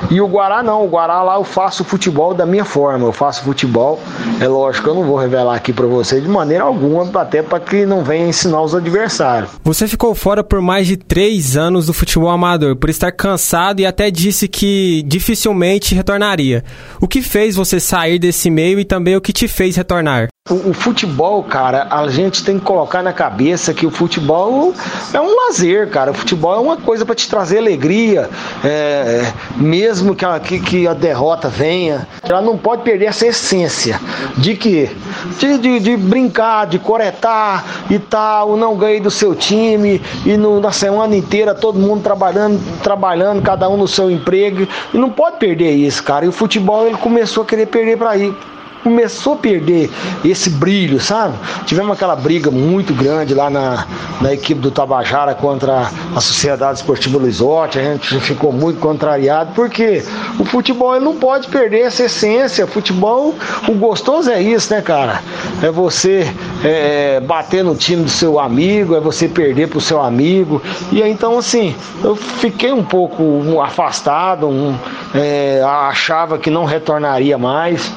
E 0.09 0.21
o 0.21 0.27
Guará 0.27 0.61
não, 0.61 0.85
o 0.85 0.87
Guará 0.89 1.21
lá 1.23 1.35
eu 1.35 1.43
faço 1.43 1.83
futebol 1.83 2.33
da 2.33 2.45
minha 2.45 2.65
forma, 2.65 3.05
eu 3.05 3.11
faço 3.11 3.43
futebol, 3.43 3.99
é 4.39 4.47
lógico, 4.47 4.89
eu 4.89 4.95
não 4.95 5.03
vou 5.03 5.17
revelar 5.17 5.55
aqui 5.55 5.73
para 5.73 5.87
você 5.87 6.21
de 6.21 6.27
maneira 6.27 6.63
alguma, 6.63 7.09
até 7.19 7.41
para 7.41 7.59
que 7.59 7.85
não 7.85 8.03
venha 8.03 8.27
ensinar 8.27 8.61
os 8.61 8.75
adversários. 8.75 9.51
Você 9.63 9.87
ficou 9.87 10.13
fora 10.13 10.43
por 10.43 10.61
mais 10.61 10.87
de 10.87 10.97
três 10.97 11.57
anos 11.57 11.87
do 11.87 11.93
futebol 11.93 12.29
amador, 12.29 12.75
por 12.75 12.89
estar 12.89 13.11
cansado 13.11 13.79
e 13.79 13.85
até 13.85 14.11
disse 14.11 14.47
que 14.47 15.03
dificilmente 15.05 15.95
retornaria. 15.95 16.63
O 17.01 17.07
que 17.07 17.21
fez 17.21 17.55
você 17.55 17.79
sair 17.79 18.19
desse 18.19 18.49
meio 18.49 18.79
e 18.79 18.85
também 18.85 19.15
o 19.15 19.21
que 19.21 19.33
te 19.33 19.47
fez 19.47 19.75
retornar? 19.75 20.32
O, 20.49 20.71
o, 20.71 20.73
futebol, 20.73 21.41
cara, 21.41 21.87
a 21.89 22.05
gente 22.09 22.43
tem 22.43 22.59
que 22.59 22.65
colocar 22.65 23.01
na 23.01 23.13
cabeça 23.13 23.73
que 23.73 23.85
o 23.85 23.89
futebol 23.89 24.73
é 25.13 25.21
um 25.21 25.33
lazer, 25.37 25.89
cara. 25.89 26.11
O 26.11 26.13
futebol 26.13 26.53
é 26.53 26.59
uma 26.59 26.75
coisa 26.75 27.05
para 27.05 27.15
te 27.15 27.29
trazer 27.29 27.59
alegria, 27.59 28.29
é, 28.61 29.31
mesmo 29.55 30.13
que 30.13 30.25
a, 30.25 30.37
que, 30.41 30.59
que 30.59 30.85
a, 30.85 30.93
derrota 30.93 31.47
venha. 31.47 32.05
Ela 32.21 32.41
não 32.41 32.57
pode 32.57 32.81
perder 32.81 33.05
essa 33.05 33.25
essência 33.25 33.97
de 34.37 34.53
que? 34.57 34.91
De, 35.39 35.57
de, 35.59 35.79
de, 35.79 35.95
brincar, 35.95 36.67
de 36.67 36.77
coretar 36.77 37.63
e 37.89 37.97
tal. 37.97 38.57
Não 38.57 38.75
ganhei 38.75 38.99
do 38.99 39.09
seu 39.09 39.33
time 39.33 40.01
e 40.25 40.35
no, 40.35 40.59
na 40.59 40.73
semana 40.73 41.15
inteira 41.15 41.55
todo 41.55 41.79
mundo 41.79 42.03
trabalhando, 42.03 42.59
trabalhando, 42.83 43.41
cada 43.41 43.69
um 43.69 43.77
no 43.77 43.87
seu 43.87 44.11
emprego. 44.11 44.67
E 44.93 44.97
não 44.97 45.09
pode 45.09 45.37
perder 45.37 45.71
isso, 45.71 46.03
cara. 46.03 46.25
E 46.25 46.27
o 46.27 46.33
futebol 46.33 46.85
ele 46.85 46.97
começou 46.97 47.43
a 47.43 47.45
querer 47.45 47.67
perder 47.67 47.97
para 47.97 48.17
ir 48.17 48.35
começou 48.83 49.33
a 49.33 49.37
perder 49.37 49.89
esse 50.23 50.49
brilho, 50.49 50.99
sabe? 50.99 51.35
Tivemos 51.65 51.93
aquela 51.93 52.15
briga 52.15 52.51
muito 52.51 52.93
grande 52.93 53.33
lá 53.33 53.49
na, 53.49 53.87
na 54.21 54.33
equipe 54.33 54.59
do 54.59 54.71
Tabajara 54.71 55.33
contra 55.33 55.89
a 56.15 56.19
Sociedade 56.19 56.79
Esportiva 56.79 57.17
Luizote, 57.17 57.79
a 57.79 57.83
gente 57.83 58.19
ficou 58.19 58.51
muito 58.51 58.79
contrariado, 58.79 59.53
porque 59.55 60.03
o 60.39 60.45
futebol 60.45 60.95
ele 60.95 61.05
não 61.05 61.15
pode 61.15 61.47
perder 61.47 61.81
essa 61.81 62.03
essência. 62.03 62.65
O 62.65 62.67
futebol, 62.67 63.35
o 63.67 63.73
gostoso 63.73 64.29
é 64.29 64.41
isso, 64.41 64.73
né, 64.73 64.81
cara? 64.81 65.21
É 65.61 65.71
você 65.71 66.27
é, 66.63 67.19
bater 67.19 67.63
no 67.63 67.75
time 67.75 68.03
do 68.03 68.09
seu 68.09 68.39
amigo, 68.39 68.95
é 68.95 68.99
você 68.99 69.27
perder 69.27 69.69
pro 69.69 69.79
seu 69.79 70.01
amigo. 70.01 70.61
E 70.91 71.01
então, 71.01 71.37
assim, 71.37 71.75
eu 72.03 72.15
fiquei 72.15 72.71
um 72.71 72.83
pouco 72.83 73.61
afastado, 73.61 74.47
um, 74.47 74.75
é, 75.13 75.61
achava 75.63 76.37
que 76.37 76.49
não 76.49 76.65
retornaria 76.65 77.37
mais. 77.37 77.91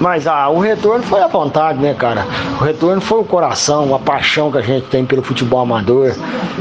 Mas 0.00 0.26
ah, 0.26 0.48
o 0.48 0.58
retorno 0.58 1.04
foi 1.04 1.20
a 1.20 1.26
vontade, 1.26 1.78
né, 1.78 1.92
cara? 1.92 2.26
O 2.58 2.64
retorno 2.64 3.02
foi 3.02 3.20
o 3.20 3.24
coração, 3.24 3.94
a 3.94 3.98
paixão 3.98 4.50
que 4.50 4.56
a 4.56 4.62
gente 4.62 4.86
tem 4.86 5.04
pelo 5.04 5.22
futebol 5.22 5.60
amador. 5.60 6.14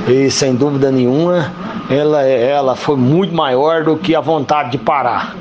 E 0.07 0.29
sem 0.29 0.53
dúvida 0.53 0.91
nenhuma, 0.91 1.49
ela, 1.89 2.21
ela 2.21 2.75
foi 2.75 2.97
muito 2.97 3.33
maior 3.33 3.83
do 3.83 3.95
que 3.95 4.13
a 4.13 4.19
vontade 4.19 4.71
de 4.71 4.77
parar. 4.77 5.35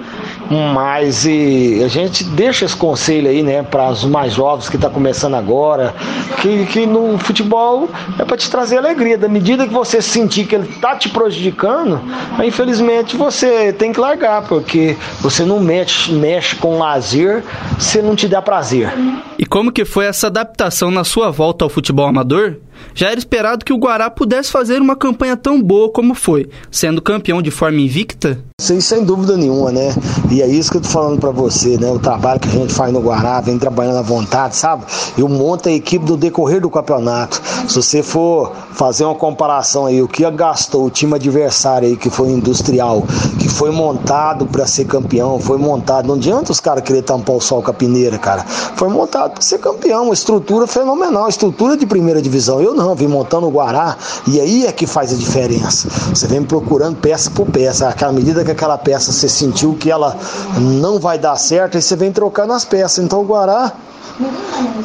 Mas 0.50 1.26
e, 1.26 1.83
a 1.85 1.88
gente 1.88 2.25
deixa 2.25 2.64
esse 2.64 2.76
conselho 2.76 3.28
aí, 3.28 3.43
né, 3.43 3.62
para 3.62 3.90
os 3.90 4.05
mais 4.05 4.33
jovens 4.33 4.69
que 4.69 4.76
está 4.76 4.88
começando 4.88 5.35
agora, 5.35 5.95
que, 6.40 6.67
que 6.67 6.87
no 6.87 7.19
futebol 7.19 7.88
é 8.19 8.25
para 8.25 8.37
te 8.37 8.50
trazer 8.50 8.78
alegria. 8.78 9.19
Da 9.19 9.28
medida 9.28 9.67
que 9.67 9.75
você 9.75 10.00
sentir 10.00 10.47
que 10.47 10.55
ele 10.55 10.69
está 10.69 10.97
te 10.97 11.09
prejudicando, 11.09 12.00
infelizmente 12.43 13.17
você 13.17 13.73
tem 13.73 13.93
que 13.93 14.00
largar, 14.00 14.43
porque 14.43 14.97
você 15.21 15.45
não 15.45 15.61
mexe, 15.61 16.12
mexe 16.12 16.57
com 16.57 16.78
lazer 16.78 17.43
se 17.78 18.00
não 18.00 18.17
te 18.17 18.26
dá 18.26 18.40
prazer. 18.40 18.93
E 19.38 19.45
como 19.45 19.71
que 19.71 19.85
foi 19.85 20.07
essa 20.07 20.28
adaptação 20.28 20.90
na 20.90 21.05
sua 21.05 21.31
volta 21.31 21.64
ao 21.64 21.69
futebol 21.69 22.07
amador? 22.07 22.57
Já 22.94 23.11
era 23.11 23.18
esperado 23.18 23.64
que 23.64 23.73
o 23.73 23.78
Guará 23.78 24.11
pudesse 24.11 24.50
fazer 24.50 24.80
uma 24.80 24.97
campanha 24.97 25.37
tão 25.37 25.62
boa 25.62 25.90
como 25.90 26.14
foi, 26.14 26.49
sendo 26.70 27.00
campeão 27.00 27.40
de 27.40 27.50
forma 27.50 27.80
invicta? 27.80 28.38
Sim, 28.61 28.80
sem 28.80 29.04
dúvida 29.04 29.37
nenhuma, 29.37 29.70
né? 29.70 29.94
E 30.30 30.42
é 30.42 30.47
isso 30.47 30.70
que 30.70 30.78
eu 30.78 30.80
tô 30.80 30.88
falando 30.88 31.20
para 31.20 31.30
você, 31.30 31.78
né? 31.78 31.90
O 31.90 31.99
trabalho 31.99 32.40
que 32.40 32.49
a 32.49 32.52
gente 32.52 32.75
faz 32.75 32.92
no 32.92 33.00
Guará, 33.00 33.40
vem 33.40 33.58
trabalhando 33.58 33.99
à 33.99 34.02
vontade, 34.02 34.56
sabe? 34.56 34.85
Eu 35.16 35.28
monto 35.28 35.68
a 35.68 35.73
equipe 35.73 36.04
do 36.04 36.16
decorrer 36.16 36.61
do 36.61 36.68
campeonato. 36.68 37.40
Se 37.68 37.76
você 37.76 38.02
for 38.02 38.52
fazer 38.73 39.04
uma 39.04 39.14
comparação 39.14 39.87
aí, 39.87 40.02
o 40.02 40.08
que 40.08 40.28
gastou 40.30 40.87
o 40.87 40.90
time 40.90 41.14
adversário 41.14 41.88
aí, 41.88 41.97
que 41.97 42.11
foi 42.11 42.30
industrial, 42.30 43.04
que 43.38 43.49
foi 43.49 43.70
montado 43.70 44.47
para 44.47 44.66
ser 44.66 44.87
campeão, 44.87 45.38
foi 45.38 45.58
montado. 45.58 46.08
Não 46.08 46.16
adianta 46.16 46.50
os 46.50 46.58
caras 46.61 46.82
querer 46.82 47.02
tampar 47.02 47.37
o 47.37 47.40
sol 47.40 47.62
com 47.62 47.70
a 47.70 47.75
peneira, 47.75 48.18
cara. 48.18 48.44
Foi 48.44 48.88
montado 48.88 49.32
para 49.32 49.42
ser 49.42 49.58
campeão, 49.58 50.04
uma 50.04 50.14
estrutura 50.14 50.66
fenomenal, 50.66 51.28
estrutura 51.28 51.76
de 51.76 51.87
primeira 51.87 52.20
divisão. 52.20 52.61
Eu 52.61 52.67
não, 52.75 52.94
vim 52.94 53.06
montando 53.06 53.46
o 53.46 53.50
Guará, 53.50 53.96
e 54.26 54.40
aí 54.40 54.66
é 54.66 54.72
que 54.72 54.87
faz 54.87 55.12
a 55.12 55.16
diferença. 55.16 55.88
Você 56.14 56.26
vem 56.26 56.42
procurando 56.42 56.96
peça 56.96 57.30
por 57.30 57.46
peça, 57.46 57.88
aquela 57.88 58.12
medida 58.12 58.44
que 58.44 58.50
aquela 58.50 58.78
peça 58.78 59.12
você 59.12 59.28
sentiu 59.28 59.75
que 59.75 59.90
ela 59.90 60.16
não 60.58 60.98
vai 60.98 61.18
dar 61.18 61.37
certo, 61.37 61.76
aí 61.76 61.82
você 61.82 61.96
vem 61.96 62.12
trocando 62.12 62.52
as 62.52 62.64
peças. 62.64 63.04
Então 63.04 63.20
o 63.20 63.25
Guará, 63.25 63.72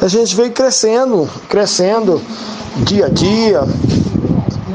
a 0.00 0.08
gente 0.08 0.34
veio 0.34 0.52
crescendo, 0.52 1.28
crescendo 1.48 2.20
dia 2.78 3.06
a 3.06 3.08
dia, 3.08 3.62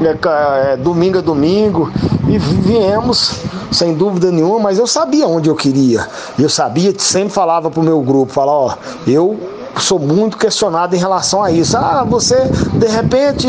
é, 0.02 0.72
é, 0.72 0.76
domingo 0.76 1.18
a 1.18 1.20
domingo, 1.20 1.92
e 2.28 2.38
viemos 2.38 3.32
sem 3.70 3.94
dúvida 3.94 4.30
nenhuma, 4.30 4.58
mas 4.58 4.78
eu 4.78 4.86
sabia 4.86 5.26
onde 5.26 5.48
eu 5.48 5.54
queria. 5.54 6.06
Eu 6.38 6.48
sabia, 6.48 6.92
sempre 6.98 7.32
falava 7.32 7.70
pro 7.70 7.82
meu 7.82 8.00
grupo, 8.00 8.32
falar, 8.32 8.52
ó, 8.52 8.74
eu 9.06 9.38
sou 9.78 9.98
muito 9.98 10.36
questionado 10.36 10.94
em 10.94 10.98
relação 10.98 11.42
a 11.42 11.50
isso. 11.50 11.76
Ah, 11.76 12.04
você 12.08 12.36
de 12.74 12.86
repente 12.86 13.46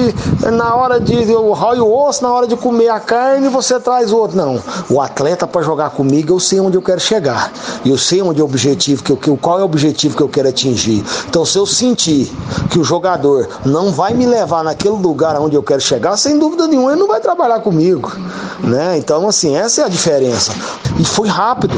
na 0.51 0.75
hora 0.75 0.99
de 0.99 1.31
eu 1.31 1.51
raio 1.51 1.85
o 1.85 2.07
osso, 2.07 2.23
na 2.23 2.31
hora 2.31 2.47
de 2.47 2.55
comer 2.55 2.89
a 2.89 2.99
carne, 2.99 3.47
você 3.49 3.79
traz 3.79 4.11
o 4.11 4.17
outro. 4.17 4.37
Não, 4.37 4.61
o 4.89 4.99
atleta 5.01 5.47
para 5.47 5.61
jogar 5.61 5.91
comigo, 5.91 6.33
eu 6.33 6.39
sei 6.39 6.59
onde 6.59 6.77
eu 6.77 6.81
quero 6.81 6.99
chegar. 6.99 7.51
Eu 7.85 7.97
sei 7.97 8.21
onde 8.21 8.39
é 8.39 8.43
o 8.43 8.45
objetivo 8.45 9.03
que 9.03 9.11
eu 9.29 9.37
qual 9.37 9.59
é 9.59 9.61
o 9.61 9.65
objetivo 9.65 10.15
que 10.15 10.23
eu 10.23 10.29
quero 10.29 10.49
atingir. 10.49 11.03
Então, 11.27 11.45
se 11.45 11.57
eu 11.57 11.65
sentir 11.65 12.31
que 12.69 12.79
o 12.79 12.83
jogador 12.83 13.47
não 13.65 13.91
vai 13.91 14.13
me 14.13 14.25
levar 14.25 14.63
naquele 14.63 14.95
lugar 14.95 15.39
onde 15.39 15.55
eu 15.55 15.63
quero 15.63 15.81
chegar, 15.81 16.17
sem 16.17 16.37
dúvida 16.37 16.67
nenhuma, 16.67 16.91
ele 16.91 16.99
não 16.99 17.07
vai 17.07 17.19
trabalhar 17.19 17.59
comigo, 17.59 18.11
né? 18.59 18.97
Então, 18.97 19.27
assim, 19.27 19.55
essa 19.55 19.81
é 19.81 19.85
a 19.85 19.89
diferença. 19.89 20.53
E 20.99 21.05
foi 21.05 21.27
rápido. 21.27 21.73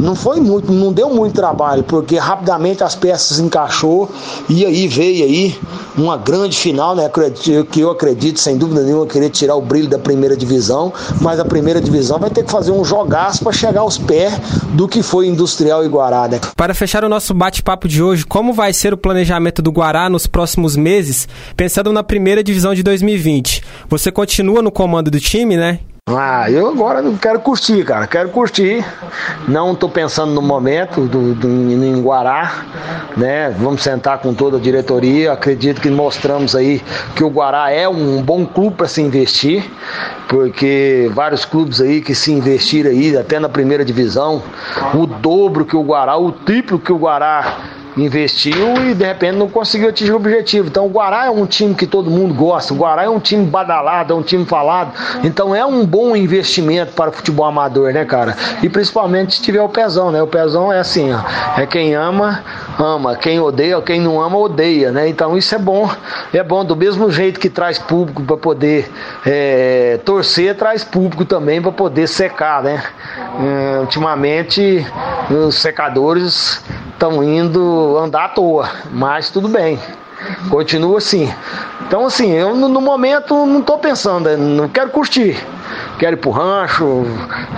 Não 0.00 0.14
foi 0.16 0.40
muito, 0.40 0.72
não 0.72 0.92
deu 0.92 1.10
muito 1.10 1.34
trabalho, 1.34 1.84
porque 1.84 2.16
rapidamente 2.18 2.82
as 2.82 2.96
peças 2.96 3.38
e 4.48 4.64
aí 4.64 4.86
veio 4.86 5.24
aí 5.24 5.58
uma 5.96 6.16
grande 6.16 6.56
final, 6.56 6.94
né? 6.94 7.10
Que 7.70 7.80
eu 7.80 7.90
acredito, 7.90 8.38
sem 8.40 8.56
dúvida 8.56 8.82
nenhuma, 8.82 9.06
querer 9.06 9.30
tirar 9.30 9.56
o 9.56 9.60
brilho 9.60 9.88
da 9.88 9.98
primeira 9.98 10.36
divisão, 10.36 10.92
mas 11.20 11.40
a 11.40 11.44
primeira 11.44 11.80
divisão 11.80 12.18
vai 12.18 12.30
ter 12.30 12.44
que 12.44 12.50
fazer 12.50 12.70
um 12.70 12.84
jogaço 12.84 13.42
para 13.42 13.52
chegar 13.52 13.80
aos 13.80 13.98
pés 13.98 14.32
do 14.74 14.86
que 14.86 15.02
foi 15.02 15.26
Industrial 15.26 15.84
e 15.84 15.88
Guará, 15.88 16.28
né? 16.28 16.40
Para 16.56 16.74
fechar 16.74 17.04
o 17.04 17.08
nosso 17.08 17.34
bate-papo 17.34 17.88
de 17.88 18.02
hoje, 18.02 18.24
como 18.24 18.52
vai 18.52 18.72
ser 18.72 18.92
o 18.92 18.96
planejamento 18.96 19.60
do 19.60 19.70
Guará 19.70 20.08
nos 20.08 20.26
próximos 20.26 20.76
meses, 20.76 21.28
pensando 21.56 21.92
na 21.92 22.02
primeira 22.02 22.42
divisão 22.42 22.74
de 22.74 22.82
2020? 22.82 23.62
Você 23.88 24.10
continua 24.12 24.62
no 24.62 24.70
comando 24.70 25.10
do 25.10 25.20
time, 25.20 25.56
né? 25.56 25.80
Ah, 26.08 26.50
eu 26.50 26.66
agora 26.66 27.00
quero 27.20 27.38
curtir, 27.38 27.84
cara. 27.84 28.08
Quero 28.08 28.28
curtir. 28.30 28.84
Não 29.46 29.72
estou 29.72 29.88
pensando 29.88 30.32
no 30.32 30.42
momento 30.42 31.06
do, 31.06 31.32
do, 31.32 31.48
em 31.48 32.02
Guará, 32.02 32.64
né? 33.16 33.50
Vamos 33.50 33.84
sentar 33.84 34.18
com 34.18 34.34
toda 34.34 34.56
a 34.56 34.60
diretoria. 34.60 35.32
Acredito 35.32 35.80
que 35.80 35.88
mostramos 35.88 36.56
aí 36.56 36.82
que 37.14 37.22
o 37.22 37.28
Guará 37.28 37.70
é 37.70 37.88
um 37.88 38.20
bom 38.20 38.44
clube 38.44 38.78
para 38.78 38.88
se 38.88 39.00
investir, 39.00 39.70
porque 40.28 41.08
vários 41.14 41.44
clubes 41.44 41.80
aí 41.80 42.00
que 42.00 42.16
se 42.16 42.32
investiram 42.32 42.90
aí 42.90 43.16
até 43.16 43.38
na 43.38 43.48
primeira 43.48 43.84
divisão, 43.84 44.42
o 44.94 45.06
dobro 45.06 45.64
que 45.64 45.76
o 45.76 45.84
Guará, 45.84 46.16
o 46.16 46.32
triplo 46.32 46.80
que 46.80 46.92
o 46.92 46.98
Guará 46.98 47.58
investiu 47.96 48.76
e 48.90 48.94
de 48.94 49.04
repente 49.04 49.36
não 49.36 49.48
conseguiu 49.48 49.88
atingir 49.88 50.12
o 50.12 50.16
objetivo. 50.16 50.68
Então 50.68 50.86
o 50.86 50.88
Guará 50.88 51.26
é 51.26 51.30
um 51.30 51.46
time 51.46 51.74
que 51.74 51.86
todo 51.86 52.10
mundo 52.10 52.34
gosta, 52.34 52.72
o 52.72 52.76
Guará 52.76 53.04
é 53.04 53.08
um 53.08 53.20
time 53.20 53.44
badalado, 53.44 54.12
é 54.12 54.16
um 54.16 54.22
time 54.22 54.44
falado. 54.44 54.92
Então 55.24 55.54
é 55.54 55.64
um 55.64 55.84
bom 55.84 56.16
investimento 56.16 56.92
para 56.92 57.10
o 57.10 57.12
futebol 57.12 57.46
amador, 57.46 57.92
né, 57.92 58.04
cara? 58.04 58.36
E 58.62 58.68
principalmente 58.68 59.34
se 59.34 59.42
tiver 59.42 59.62
o 59.62 59.68
pezão, 59.68 60.10
né? 60.10 60.22
O 60.22 60.26
pezão 60.26 60.72
é 60.72 60.78
assim, 60.78 61.12
ó, 61.12 61.20
é 61.60 61.66
quem 61.66 61.94
ama, 61.94 62.42
ama, 62.78 63.16
quem 63.16 63.40
odeia, 63.40 63.80
quem 63.82 64.00
não 64.00 64.20
ama, 64.20 64.38
odeia, 64.38 64.90
né? 64.90 65.08
Então 65.08 65.36
isso 65.36 65.54
é 65.54 65.58
bom, 65.58 65.90
é 66.32 66.42
bom 66.42 66.64
do 66.64 66.76
mesmo 66.76 67.10
jeito 67.10 67.38
que 67.38 67.48
traz 67.48 67.78
público 67.78 68.22
para 68.22 68.36
poder 68.36 68.90
é, 69.26 69.98
torcer, 70.04 70.56
traz 70.56 70.84
público 70.84 71.24
também 71.24 71.60
para 71.60 71.72
poder 71.72 72.06
secar, 72.06 72.62
né? 72.62 72.82
É, 73.40 73.80
ultimamente 73.80 74.86
os 75.30 75.56
secadores 75.56 76.62
estão 76.92 77.22
indo 77.22 77.96
andar 77.98 78.26
à 78.26 78.28
toa, 78.28 78.68
mas 78.90 79.30
tudo 79.30 79.48
bem. 79.48 79.78
Continua 80.48 80.98
assim. 80.98 81.32
Então, 81.86 82.06
assim, 82.06 82.32
eu 82.32 82.54
no, 82.54 82.80
momento 82.80 83.34
não 83.46 83.60
estou 83.60 83.78
pensando, 83.78 84.34
não 84.36 84.68
quero 84.68 84.90
curtir. 84.90 85.36
Quero 85.98 86.16
ir 86.16 86.18
pro 86.18 86.30
rancho, 86.30 87.04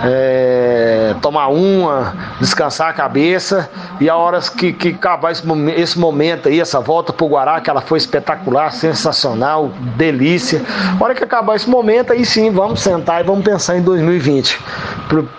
é, 0.03 1.15
tomar 1.21 1.47
uma, 1.47 2.13
descansar 2.39 2.89
a 2.89 2.93
cabeça. 2.93 3.69
E 3.99 4.09
a 4.09 4.15
hora 4.15 4.39
que, 4.41 4.73
que 4.73 4.89
acabar 4.89 5.31
esse, 5.31 5.43
esse 5.77 5.97
momento 5.97 6.49
aí, 6.49 6.59
essa 6.59 6.79
volta 6.79 7.13
pro 7.13 7.27
Guará, 7.27 7.59
que 7.61 7.69
ela 7.69 7.81
foi 7.81 7.97
espetacular, 7.97 8.71
sensacional, 8.71 9.71
delícia. 9.95 10.61
A 10.99 11.03
hora 11.03 11.15
que 11.15 11.23
acabar 11.23 11.55
esse 11.55 11.69
momento, 11.69 12.11
aí 12.11 12.25
sim, 12.25 12.51
vamos 12.51 12.81
sentar 12.81 13.21
e 13.21 13.23
vamos 13.23 13.43
pensar 13.43 13.77
em 13.77 13.81
2020. 13.81 14.59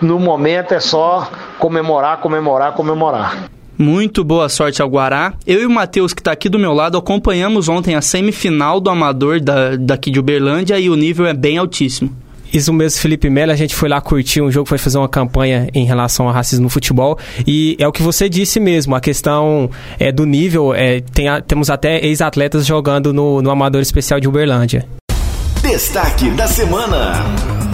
No 0.01 0.19
momento 0.19 0.73
é 0.73 0.79
só 0.79 1.29
comemorar, 1.59 2.17
comemorar, 2.17 2.73
comemorar. 2.73 3.56
Muito 3.77 4.23
boa 4.23 4.49
sorte 4.49 4.81
ao 4.81 4.89
Guará. 4.89 5.33
Eu 5.45 5.61
e 5.61 5.65
o 5.65 5.69
Matheus, 5.69 6.13
que 6.13 6.21
está 6.21 6.31
aqui 6.31 6.49
do 6.49 6.57
meu 6.57 6.73
lado, 6.73 6.97
acompanhamos 6.97 7.69
ontem 7.69 7.93
a 7.93 8.01
semifinal 8.01 8.79
do 8.79 8.89
Amador 8.89 9.39
da, 9.39 9.75
daqui 9.75 10.09
de 10.09 10.19
Uberlândia 10.19 10.79
e 10.79 10.89
o 10.89 10.95
nível 10.95 11.27
é 11.27 11.33
bem 11.33 11.57
altíssimo. 11.57 12.11
Isso 12.51 12.71
mesmo, 12.73 12.99
Felipe 12.99 13.29
Melo. 13.29 13.51
A 13.51 13.55
gente 13.55 13.75
foi 13.75 13.89
lá 13.89 13.99
curtir 14.01 14.41
um 14.41 14.49
jogo, 14.49 14.67
foi 14.67 14.77
fazer 14.77 14.97
uma 14.97 15.09
campanha 15.09 15.67
em 15.73 15.85
relação 15.85 16.27
ao 16.27 16.33
racismo 16.33 16.63
no 16.63 16.69
futebol. 16.69 17.17
E 17.45 17.75
é 17.79 17.87
o 17.87 17.91
que 17.91 18.01
você 18.01 18.29
disse 18.29 18.59
mesmo, 18.59 18.95
a 18.95 19.01
questão 19.01 19.69
é 19.99 20.11
do 20.11 20.25
nível. 20.25 20.73
É, 20.73 21.01
tem 21.01 21.27
a, 21.27 21.41
temos 21.41 21.69
até 21.69 22.03
ex-atletas 22.05 22.65
jogando 22.65 23.13
no, 23.13 23.41
no 23.41 23.51
Amador 23.51 23.81
Especial 23.81 24.19
de 24.19 24.27
Uberlândia. 24.27 24.87
Destaque 25.61 26.29
da 26.31 26.47
semana. 26.47 27.66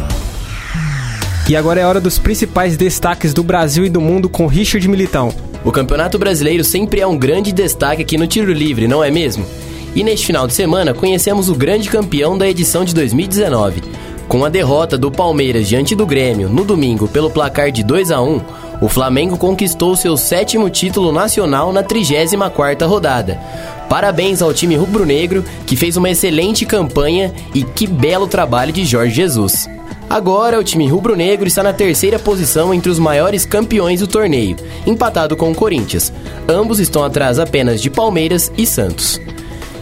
E 1.54 1.56
agora 1.56 1.80
é 1.80 1.86
hora 1.86 2.02
dos 2.02 2.18
principais 2.18 2.76
destaques 2.76 3.32
do 3.32 3.44
Brasil 3.44 3.86
e 3.86 3.90
do 3.90 4.02
mundo 4.02 4.28
com 4.28 4.48
Richard 4.48 4.88
Militão. 4.88 5.32
O 5.64 5.72
Campeonato 5.72 6.18
Brasileiro 6.18 6.64
sempre 6.64 7.00
é 7.00 7.06
um 7.06 7.16
grande 7.16 7.52
destaque 7.52 8.02
aqui 8.02 8.18
no 8.18 8.26
tiro 8.26 8.52
livre, 8.52 8.88
não 8.88 9.04
é 9.04 9.12
mesmo? 9.12 9.46
E 9.94 10.04
neste 10.04 10.26
final 10.26 10.48
de 10.48 10.56
semana 10.56 10.96
conhecemos 10.96 11.50
o 11.50 11.56
grande 11.56 11.92
campeão 11.92 12.36
da 12.36 12.50
edição 12.50 12.84
de 12.84 12.96
2019. 12.96 13.84
Com 14.28 14.44
a 14.44 14.50
derrota 14.50 14.98
do 14.98 15.12
Palmeiras 15.12 15.70
diante 15.70 15.94
do 15.94 16.08
Grêmio 16.08 16.50
no 16.50 16.66
domingo 16.66 17.08
pelo 17.08 17.30
placar 17.30 17.72
de 17.72 17.84
2 17.84 18.10
a 18.10 18.20
1, 18.20 18.42
o 18.82 18.90
Flamengo 18.90 19.38
conquistou 19.38 19.96
seu 19.96 20.18
sétimo 20.18 20.72
título 20.72 21.12
nacional 21.12 21.72
na 21.72 21.84
34ª 21.84 22.88
rodada. 22.88 23.40
Parabéns 23.94 24.42
ao 24.42 24.52
time 24.52 24.76
rubro-negro 24.76 25.46
que 25.68 25.76
fez 25.76 25.96
uma 25.96 26.10
excelente 26.10 26.66
campanha 26.66 27.32
e 27.54 27.64
que 27.64 27.86
belo 27.86 28.26
trabalho 28.26 28.74
de 28.74 28.84
Jorge 28.84 29.14
Jesus. 29.14 29.70
Agora, 30.10 30.60
o 30.60 30.64
time 30.64 30.88
rubro-negro 30.88 31.48
está 31.48 31.62
na 31.62 31.74
terceira 31.74 32.18
posição 32.18 32.74
entre 32.74 32.90
os 32.90 32.98
maiores 32.98 33.46
campeões 33.46 34.00
do 34.00 34.08
torneio, 34.08 34.58
empatado 34.88 35.38
com 35.38 35.52
o 35.52 35.56
Corinthians. 35.56 36.12
Ambos 36.50 36.80
estão 36.80 37.04
atrás 37.04 37.38
apenas 37.38 37.80
de 37.80 37.92
Palmeiras 37.92 38.52
e 38.58 38.66
Santos. 38.66 39.22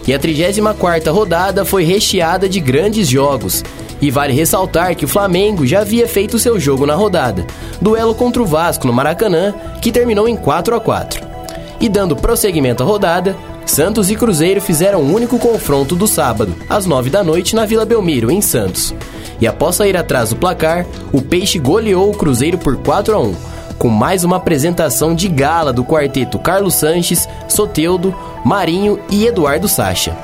E 0.06 0.12
a 0.12 0.18
34ª 0.18 1.10
rodada 1.10 1.64
foi 1.64 1.82
recheada 1.82 2.46
de 2.46 2.60
grandes 2.60 3.08
jogos. 3.08 3.64
E 3.98 4.10
vale 4.10 4.34
ressaltar 4.34 4.94
que 4.94 5.06
o 5.06 5.08
Flamengo 5.08 5.66
já 5.66 5.80
havia 5.80 6.06
feito 6.06 6.38
seu 6.38 6.60
jogo 6.60 6.84
na 6.84 6.94
rodada, 6.94 7.46
duelo 7.80 8.14
contra 8.14 8.42
o 8.42 8.46
Vasco 8.46 8.86
no 8.86 8.92
Maracanã, 8.92 9.54
que 9.80 9.90
terminou 9.90 10.28
em 10.28 10.36
4 10.36 10.76
a 10.76 10.80
4. 10.80 11.32
E 11.80 11.88
dando 11.88 12.14
prosseguimento 12.14 12.82
à 12.82 12.86
rodada, 12.86 13.34
Santos 13.66 14.10
e 14.10 14.16
Cruzeiro 14.16 14.60
fizeram 14.60 15.00
o 15.00 15.04
um 15.04 15.14
único 15.14 15.38
confronto 15.38 15.94
do 15.94 16.06
sábado, 16.06 16.54
às 16.68 16.86
9 16.86 17.10
da 17.10 17.22
noite, 17.22 17.54
na 17.54 17.64
Vila 17.64 17.84
Belmiro, 17.84 18.30
em 18.30 18.40
Santos. 18.40 18.94
E 19.40 19.46
após 19.46 19.76
sair 19.76 19.96
atrás 19.96 20.30
do 20.30 20.36
placar, 20.36 20.86
o 21.12 21.22
Peixe 21.22 21.58
goleou 21.58 22.10
o 22.10 22.16
Cruzeiro 22.16 22.58
por 22.58 22.76
4 22.76 23.14
a 23.14 23.20
1 23.20 23.52
com 23.82 23.88
mais 23.88 24.22
uma 24.22 24.36
apresentação 24.36 25.12
de 25.12 25.26
gala 25.26 25.72
do 25.72 25.84
quarteto 25.84 26.38
Carlos 26.38 26.74
Sanches, 26.74 27.28
Soteudo, 27.48 28.14
Marinho 28.44 29.00
e 29.10 29.26
Eduardo 29.26 29.66
Sacha. 29.66 30.16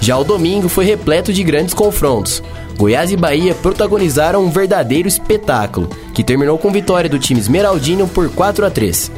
Já 0.00 0.16
o 0.16 0.24
domingo 0.24 0.66
foi 0.66 0.86
repleto 0.86 1.30
de 1.30 1.44
grandes 1.44 1.74
confrontos. 1.74 2.42
Goiás 2.78 3.12
e 3.12 3.16
Bahia 3.16 3.54
protagonizaram 3.54 4.42
um 4.42 4.48
verdadeiro 4.48 5.06
espetáculo, 5.06 5.90
que 6.14 6.24
terminou 6.24 6.56
com 6.56 6.72
vitória 6.72 7.10
do 7.10 7.18
time 7.18 7.38
esmeraldino 7.38 8.08
por 8.08 8.30
4 8.30 8.64
a 8.64 8.70
3. 8.70 9.12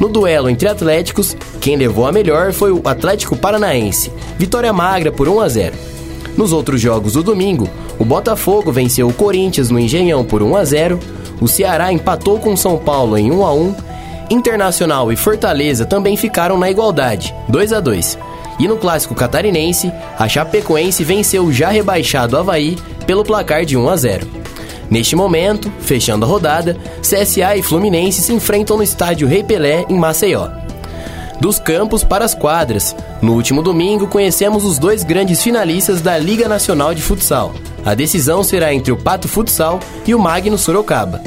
No 0.00 0.08
duelo 0.08 0.48
entre 0.48 0.68
Atléticos, 0.68 1.36
quem 1.60 1.76
levou 1.76 2.06
a 2.06 2.12
melhor 2.12 2.52
foi 2.52 2.70
o 2.70 2.80
Atlético 2.84 3.36
Paranaense, 3.36 4.12
vitória 4.38 4.72
magra 4.72 5.10
por 5.10 5.28
1 5.28 5.40
a 5.40 5.48
0. 5.48 5.76
Nos 6.36 6.52
outros 6.52 6.80
jogos 6.80 7.14
do 7.14 7.22
domingo, 7.22 7.68
o 7.98 8.04
Botafogo 8.04 8.70
venceu 8.70 9.08
o 9.08 9.12
Corinthians 9.12 9.70
no 9.70 9.78
Engenhão 9.78 10.24
por 10.24 10.40
1 10.40 10.56
a 10.56 10.64
0, 10.64 11.00
o 11.40 11.48
Ceará 11.48 11.92
empatou 11.92 12.38
com 12.38 12.56
São 12.56 12.78
Paulo 12.78 13.18
em 13.18 13.32
1 13.32 13.44
a 13.44 13.52
1, 13.52 13.74
Internacional 14.30 15.10
e 15.10 15.16
Fortaleza 15.16 15.86
também 15.86 16.16
ficaram 16.16 16.58
na 16.58 16.70
igualdade, 16.70 17.34
2 17.48 17.72
a 17.72 17.80
2. 17.80 18.18
E 18.58 18.68
no 18.68 18.76
clássico 18.76 19.14
catarinense, 19.14 19.90
a 20.18 20.28
Chapecoense 20.28 21.02
venceu 21.02 21.44
o 21.44 21.52
já 21.52 21.70
rebaixado 21.70 22.36
Havaí 22.36 22.76
pelo 23.06 23.24
placar 23.24 23.64
de 23.64 23.76
1 23.76 23.88
a 23.88 23.96
0. 23.96 24.26
Neste 24.90 25.14
momento, 25.14 25.70
fechando 25.80 26.24
a 26.24 26.28
rodada, 26.28 26.76
CSA 27.00 27.56
e 27.56 27.62
Fluminense 27.62 28.22
se 28.22 28.32
enfrentam 28.32 28.76
no 28.76 28.82
estádio 28.82 29.28
Rei 29.28 29.42
Pelé, 29.44 29.84
em 29.88 29.98
Maceió. 29.98 30.48
Dos 31.40 31.58
campos 31.58 32.02
para 32.02 32.24
as 32.24 32.34
quadras, 32.34 32.96
no 33.22 33.34
último 33.34 33.62
domingo 33.62 34.08
conhecemos 34.08 34.64
os 34.64 34.78
dois 34.78 35.04
grandes 35.04 35.42
finalistas 35.42 36.00
da 36.00 36.18
Liga 36.18 36.48
Nacional 36.48 36.94
de 36.94 37.02
Futsal. 37.02 37.54
A 37.84 37.94
decisão 37.94 38.42
será 38.42 38.74
entre 38.74 38.90
o 38.90 38.96
Pato 38.96 39.28
Futsal 39.28 39.78
e 40.04 40.14
o 40.14 40.18
Magno 40.18 40.58
Sorocaba. 40.58 41.22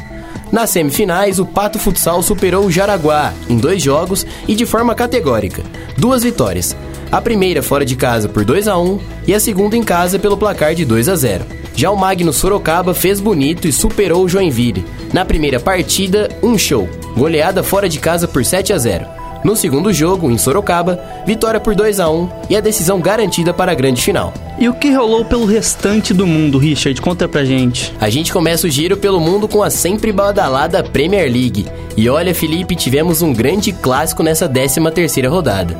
Nas 0.51 0.69
semifinais, 0.69 1.39
o 1.39 1.45
Pato 1.45 1.79
Futsal 1.79 2.21
superou 2.21 2.65
o 2.65 2.71
Jaraguá 2.71 3.33
em 3.47 3.57
dois 3.57 3.81
jogos 3.81 4.25
e 4.47 4.53
de 4.53 4.65
forma 4.65 4.93
categórica. 4.93 5.63
Duas 5.97 6.23
vitórias. 6.23 6.75
A 7.11 7.19
primeira 7.19 7.61
fora 7.61 7.85
de 7.85 7.97
casa 7.97 8.29
por 8.29 8.45
2 8.45 8.69
a 8.69 8.77
1 8.77 8.99
e 9.27 9.33
a 9.33 9.39
segunda 9.39 9.75
em 9.75 9.83
casa 9.83 10.17
pelo 10.17 10.37
placar 10.37 10.73
de 10.73 10.85
2 10.85 11.09
a 11.09 11.15
0. 11.17 11.43
Já 11.75 11.91
o 11.91 11.97
Magno 11.97 12.31
Sorocaba 12.31 12.93
fez 12.93 13.19
bonito 13.19 13.67
e 13.67 13.71
superou 13.71 14.23
o 14.23 14.29
Joinville. 14.29 14.85
Na 15.11 15.25
primeira 15.25 15.59
partida, 15.59 16.29
um 16.41 16.57
show. 16.57 16.87
Goleada 17.17 17.63
fora 17.63 17.89
de 17.89 17.99
casa 17.99 18.29
por 18.29 18.45
7 18.45 18.71
a 18.71 18.77
0. 18.77 19.20
No 19.43 19.55
segundo 19.55 19.91
jogo, 19.91 20.29
em 20.29 20.37
Sorocaba, 20.37 20.99
vitória 21.25 21.59
por 21.59 21.73
2 21.73 21.99
a 21.99 22.09
1 22.09 22.29
e 22.49 22.55
a 22.55 22.61
decisão 22.61 22.99
garantida 22.99 23.51
para 23.53 23.71
a 23.71 23.75
grande 23.75 24.01
final. 24.01 24.31
E 24.59 24.69
o 24.69 24.73
que 24.73 24.93
rolou 24.93 25.25
pelo 25.25 25.45
restante 25.45 26.13
do 26.13 26.27
mundo, 26.27 26.59
Richard? 26.59 27.01
Conta 27.01 27.27
pra 27.27 27.43
gente. 27.43 27.91
A 27.99 28.09
gente 28.09 28.31
começa 28.31 28.67
o 28.67 28.69
giro 28.69 28.97
pelo 28.97 29.19
mundo 29.19 29.47
com 29.47 29.63
a 29.63 29.71
sempre 29.71 30.11
badalada 30.11 30.83
Premier 30.83 31.31
League. 31.31 31.65
E 31.97 32.07
olha, 32.07 32.35
Felipe, 32.35 32.75
tivemos 32.75 33.23
um 33.23 33.33
grande 33.33 33.71
clássico 33.71 34.21
nessa 34.21 34.47
13 34.47 34.79
terceira 34.91 35.29
rodada. 35.29 35.75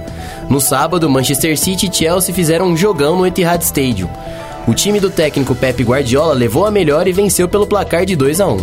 No 0.49 0.59
sábado, 0.59 1.09
Manchester 1.09 1.57
City 1.57 1.87
e 1.87 1.93
Chelsea 1.93 2.33
fizeram 2.33 2.65
um 2.65 2.75
jogão 2.75 3.15
no 3.15 3.27
Etihad 3.27 3.61
Stadium. 3.63 4.09
O 4.67 4.73
time 4.73 4.99
do 4.99 5.09
técnico 5.09 5.55
Pep 5.55 5.83
Guardiola 5.83 6.33
levou 6.33 6.65
a 6.65 6.71
melhor 6.71 7.07
e 7.07 7.11
venceu 7.11 7.47
pelo 7.47 7.67
placar 7.67 8.05
de 8.05 8.15
2 8.15 8.41
a 8.41 8.47
1. 8.47 8.57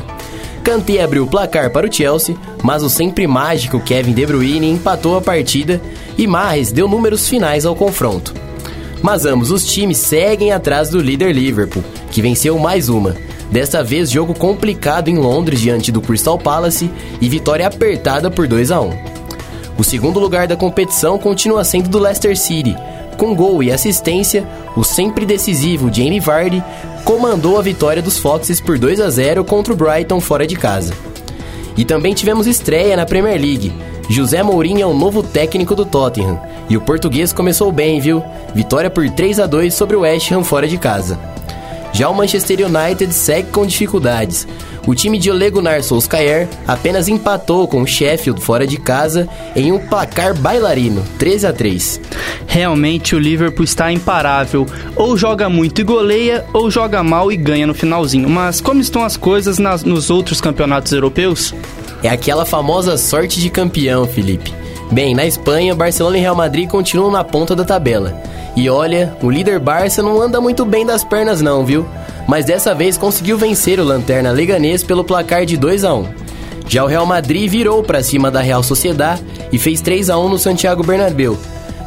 Kanté 0.68 1.02
abriu 1.02 1.24
o 1.24 1.26
placar 1.26 1.70
para 1.70 1.88
o 1.88 1.90
Chelsea, 1.90 2.36
mas 2.62 2.82
o 2.82 2.90
sempre 2.90 3.26
mágico 3.26 3.80
Kevin 3.80 4.12
De 4.12 4.26
Bruyne 4.26 4.70
empatou 4.70 5.16
a 5.16 5.20
partida 5.22 5.80
e 6.18 6.26
Mahrez 6.26 6.70
deu 6.70 6.86
números 6.86 7.26
finais 7.26 7.64
ao 7.64 7.74
confronto. 7.74 8.34
Mas 9.00 9.24
ambos 9.24 9.50
os 9.50 9.64
times 9.64 9.96
seguem 9.96 10.52
atrás 10.52 10.90
do 10.90 11.00
líder 11.00 11.32
Liverpool, 11.32 11.82
que 12.10 12.20
venceu 12.20 12.58
mais 12.58 12.90
uma. 12.90 13.16
Desta 13.50 13.82
vez, 13.82 14.10
jogo 14.10 14.34
complicado 14.34 15.08
em 15.08 15.16
Londres 15.16 15.58
diante 15.58 15.90
do 15.90 16.02
Crystal 16.02 16.38
Palace 16.38 16.90
e 17.18 17.30
vitória 17.30 17.66
apertada 17.66 18.30
por 18.30 18.46
2 18.46 18.70
a 18.70 18.78
1. 18.78 18.92
O 19.78 19.82
segundo 19.82 20.20
lugar 20.20 20.46
da 20.46 20.54
competição 20.54 21.18
continua 21.18 21.64
sendo 21.64 21.88
do 21.88 21.98
Leicester 21.98 22.36
City, 22.36 22.76
com 23.18 23.34
gol 23.34 23.62
e 23.62 23.72
assistência, 23.72 24.46
o 24.76 24.84
sempre 24.84 25.26
decisivo 25.26 25.92
Jamie 25.92 26.20
Vardy 26.20 26.62
comandou 27.08 27.58
a 27.58 27.62
vitória 27.62 28.02
dos 28.02 28.18
Foxes 28.18 28.60
por 28.60 28.78
2 28.78 29.00
a 29.00 29.08
0 29.08 29.42
contra 29.42 29.72
o 29.72 29.76
Brighton 29.76 30.20
fora 30.20 30.46
de 30.46 30.54
casa. 30.54 30.92
E 31.74 31.82
também 31.82 32.12
tivemos 32.12 32.46
estreia 32.46 32.94
na 32.98 33.06
Premier 33.06 33.40
League. 33.40 33.72
José 34.10 34.42
Mourinho 34.42 34.82
é 34.82 34.86
o 34.86 34.92
novo 34.92 35.22
técnico 35.22 35.74
do 35.74 35.86
Tottenham. 35.86 36.38
E 36.68 36.76
o 36.76 36.82
português 36.82 37.32
começou 37.32 37.72
bem, 37.72 37.98
viu? 37.98 38.22
Vitória 38.54 38.90
por 38.90 39.08
3 39.08 39.40
a 39.40 39.46
2 39.46 39.72
sobre 39.72 39.96
o 39.96 40.00
West 40.00 40.30
Ham 40.30 40.44
fora 40.44 40.68
de 40.68 40.76
casa. 40.76 41.18
Já 41.94 42.10
o 42.10 42.14
Manchester 42.14 42.58
United 42.66 43.10
segue 43.14 43.50
com 43.52 43.64
dificuldades. 43.64 44.46
O 44.88 44.94
time 44.94 45.18
de 45.18 45.30
Ole 45.30 45.50
Gunnar 45.50 45.82
Solskjaer 45.82 46.48
apenas 46.66 47.08
empatou 47.08 47.68
com 47.68 47.82
o 47.82 47.86
Sheffield 47.86 48.40
fora 48.40 48.66
de 48.66 48.78
casa 48.78 49.28
em 49.54 49.70
um 49.70 49.78
placar 49.78 50.34
bailarino, 50.34 51.04
3 51.18 51.44
a 51.44 51.52
3. 51.52 52.00
Realmente 52.46 53.14
o 53.14 53.18
Liverpool 53.18 53.64
está 53.64 53.92
imparável. 53.92 54.66
Ou 54.96 55.14
joga 55.14 55.46
muito 55.46 55.82
e 55.82 55.84
goleia, 55.84 56.46
ou 56.54 56.70
joga 56.70 57.02
mal 57.02 57.30
e 57.30 57.36
ganha 57.36 57.66
no 57.66 57.74
finalzinho. 57.74 58.30
Mas 58.30 58.62
como 58.62 58.80
estão 58.80 59.04
as 59.04 59.14
coisas 59.14 59.58
nas, 59.58 59.84
nos 59.84 60.08
outros 60.08 60.40
campeonatos 60.40 60.90
europeus? 60.90 61.54
É 62.02 62.08
aquela 62.08 62.46
famosa 62.46 62.96
sorte 62.96 63.42
de 63.42 63.50
campeão, 63.50 64.06
Felipe. 64.06 64.54
Bem, 64.90 65.14
na 65.14 65.26
Espanha, 65.26 65.74
Barcelona 65.74 66.16
e 66.16 66.22
Real 66.22 66.34
Madrid 66.34 66.66
continuam 66.66 67.10
na 67.10 67.22
ponta 67.22 67.54
da 67.54 67.62
tabela. 67.62 68.18
E 68.56 68.70
olha, 68.70 69.14
o 69.22 69.30
líder 69.30 69.60
Barça 69.60 70.02
não 70.02 70.18
anda 70.18 70.40
muito 70.40 70.64
bem 70.64 70.86
das 70.86 71.04
pernas 71.04 71.42
não, 71.42 71.62
viu? 71.62 71.86
Mas 72.28 72.44
dessa 72.44 72.74
vez 72.74 72.98
conseguiu 72.98 73.38
vencer 73.38 73.80
o 73.80 73.84
Lanterna 73.84 74.30
Leganês 74.30 74.84
pelo 74.84 75.02
placar 75.02 75.44
de 75.46 75.56
2 75.56 75.82
a 75.84 75.94
1. 75.94 76.06
Já 76.68 76.84
o 76.84 76.86
Real 76.86 77.06
Madrid 77.06 77.50
virou 77.50 77.82
para 77.82 78.02
cima 78.02 78.30
da 78.30 78.40
Real 78.42 78.62
Sociedad 78.62 79.18
e 79.50 79.58
fez 79.58 79.80
3 79.80 80.10
a 80.10 80.18
1 80.18 80.28
no 80.28 80.38
Santiago 80.38 80.84
Bernabéu. 80.84 81.38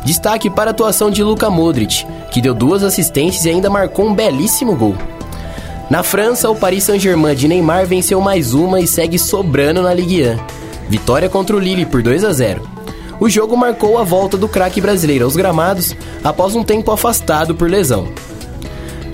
Destaque 0.04 0.50
para 0.50 0.72
a 0.72 0.74
atuação 0.74 1.12
de 1.12 1.24
Luka 1.24 1.50
Modric, 1.50 2.06
que 2.32 2.42
deu 2.42 2.56
duas 2.56 2.84
assistências 2.84 3.46
e 3.46 3.50
ainda 3.50 3.70
marcou 3.70 4.08
um 4.08 4.16
belíssimo 4.16 4.76
gol. 4.76 4.96
Na 5.88 6.02
França, 6.02 6.50
o 6.50 6.56
Paris 6.56 6.86
Saint-Germain 6.86 7.36
de 7.36 7.48
Neymar 7.48 7.86
venceu 7.86 8.20
mais 8.20 8.54
uma 8.54 8.82
e 8.82 8.88
segue 8.88 9.20
sobrando 9.20 9.84
na 9.84 9.94
Ligue 9.94 10.28
1. 10.28 10.40
Vitória 10.90 11.30
contra 11.30 11.56
o 11.56 11.60
Lille 11.60 11.86
por 11.86 12.02
2 12.02 12.24
a 12.24 12.34
0 12.34 12.82
o 13.22 13.30
jogo 13.30 13.56
marcou 13.56 14.00
a 14.00 14.04
volta 14.04 14.36
do 14.36 14.50
craque 14.50 14.82
brasileiro 14.82 15.26
aos 15.26 15.36
gramados 15.36 15.96
após 16.24 16.56
um 16.56 16.64
tempo 16.64 16.92
afastado 16.92 17.54
por 17.54 17.70
lesão. 17.70 18.08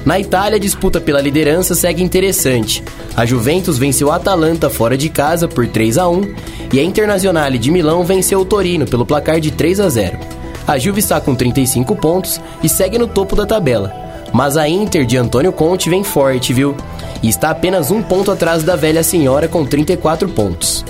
Na 0.08 0.18
Itália, 0.18 0.56
a 0.56 0.60
disputa 0.60 1.02
pela 1.02 1.20
liderança 1.20 1.76
segue 1.76 2.02
interessante. 2.02 2.82
A 3.14 3.26
Juventus 3.26 3.78
venceu 3.78 4.10
a 4.10 4.16
Atalanta 4.16 4.70
fora 4.70 4.98
de 4.98 5.10
casa 5.10 5.50
por 5.50 5.68
3 5.68 5.98
a 5.98 6.08
1 6.08 6.34
e 6.72 6.80
a 6.80 6.84
Internazionale 6.84 7.58
de 7.58 7.70
Milão 7.70 8.06
venceu 8.06 8.40
o 8.40 8.46
Torino 8.46 8.86
pelo 8.86 9.06
placar 9.06 9.42
de 9.42 9.52
3 9.52 9.82
a 9.82 9.90
0. 9.90 10.18
A 10.66 10.78
Juve 10.78 11.00
está 11.00 11.20
com 11.20 11.36
35 11.36 11.94
pontos 11.98 12.40
e 12.64 12.70
segue 12.70 12.98
no 12.98 13.06
topo 13.06 13.36
da 13.36 13.46
tabela. 13.46 13.94
Mas 14.32 14.56
a 14.56 14.66
Inter 14.70 15.06
de 15.06 15.18
Antônio 15.18 15.52
Conte 15.52 15.90
vem 15.90 16.06
forte, 16.06 16.54
viu? 16.54 16.74
E 17.22 17.28
está 17.28 17.50
apenas 17.50 17.92
um 17.92 18.02
ponto 18.02 18.32
atrás 18.32 18.64
da 18.64 18.78
velha 18.78 19.04
senhora 19.04 19.50
com 19.50 19.66
34 19.66 20.30
pontos. 20.30 20.86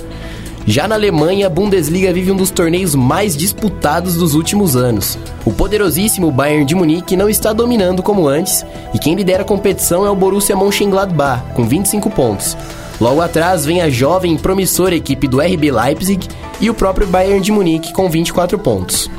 Já 0.68 0.86
na 0.86 0.96
Alemanha, 0.96 1.46
a 1.46 1.50
Bundesliga 1.50 2.12
vive 2.12 2.30
um 2.30 2.36
dos 2.36 2.50
torneios 2.50 2.94
mais 2.94 3.34
disputados 3.34 4.16
dos 4.16 4.34
últimos 4.34 4.76
anos. 4.76 5.18
O 5.46 5.50
poderosíssimo 5.50 6.30
Bayern 6.30 6.66
de 6.66 6.74
Munique 6.74 7.16
não 7.16 7.26
está 7.26 7.54
dominando 7.54 8.02
como 8.02 8.28
antes, 8.28 8.66
e 8.92 8.98
quem 8.98 9.14
lidera 9.14 9.44
a 9.44 9.46
competição 9.46 10.04
é 10.04 10.10
o 10.10 10.14
Borussia 10.14 10.54
Mönchengladbach, 10.54 11.54
com 11.54 11.66
25 11.66 12.10
pontos. 12.10 12.54
Logo 13.00 13.22
atrás 13.22 13.64
vem 13.64 13.80
a 13.80 13.88
jovem 13.88 14.34
e 14.34 14.38
promissora 14.38 14.94
equipe 14.94 15.26
do 15.26 15.40
RB 15.40 15.72
Leipzig 15.72 16.28
e 16.60 16.68
o 16.68 16.74
próprio 16.74 17.06
Bayern 17.06 17.40
de 17.40 17.50
Munique 17.50 17.94
com 17.94 18.10
24 18.10 18.58
pontos. 18.58 19.10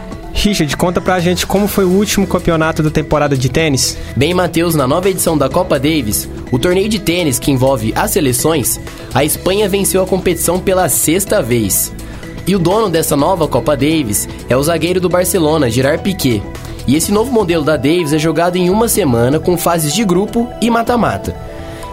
Richard, 0.41 0.77
conta 0.77 1.01
pra 1.01 1.19
gente 1.19 1.45
como 1.45 1.67
foi 1.67 1.83
o 1.83 1.91
último 1.91 2.25
campeonato 2.25 2.81
da 2.81 2.89
temporada 2.89 3.35
de 3.35 3.49
tênis. 3.49 3.97
Bem, 4.15 4.33
Matheus, 4.33 4.73
na 4.73 4.87
nova 4.87 5.09
edição 5.09 5.37
da 5.37 5.49
Copa 5.49 5.77
Davis, 5.77 6.29
o 6.49 6.57
torneio 6.57 6.87
de 6.87 6.97
tênis 6.97 7.37
que 7.37 7.51
envolve 7.51 7.91
as 7.93 8.11
seleções, 8.11 8.79
a 9.13 9.25
Espanha 9.25 9.67
venceu 9.67 10.01
a 10.01 10.07
competição 10.07 10.57
pela 10.57 10.87
sexta 10.87 11.41
vez. 11.41 11.91
E 12.47 12.55
o 12.55 12.59
dono 12.59 12.89
dessa 12.89 13.17
nova 13.17 13.49
Copa 13.49 13.75
Davis 13.75 14.29
é 14.47 14.55
o 14.55 14.63
zagueiro 14.63 15.01
do 15.01 15.09
Barcelona, 15.09 15.69
Gerard 15.69 16.01
Piquet. 16.01 16.41
E 16.87 16.95
esse 16.95 17.11
novo 17.11 17.33
modelo 17.33 17.65
da 17.65 17.75
Davis 17.75 18.13
é 18.13 18.17
jogado 18.17 18.55
em 18.55 18.69
uma 18.69 18.87
semana 18.87 19.41
com 19.41 19.57
fases 19.57 19.93
de 19.93 20.05
grupo 20.05 20.47
e 20.61 20.69
mata-mata. 20.69 21.35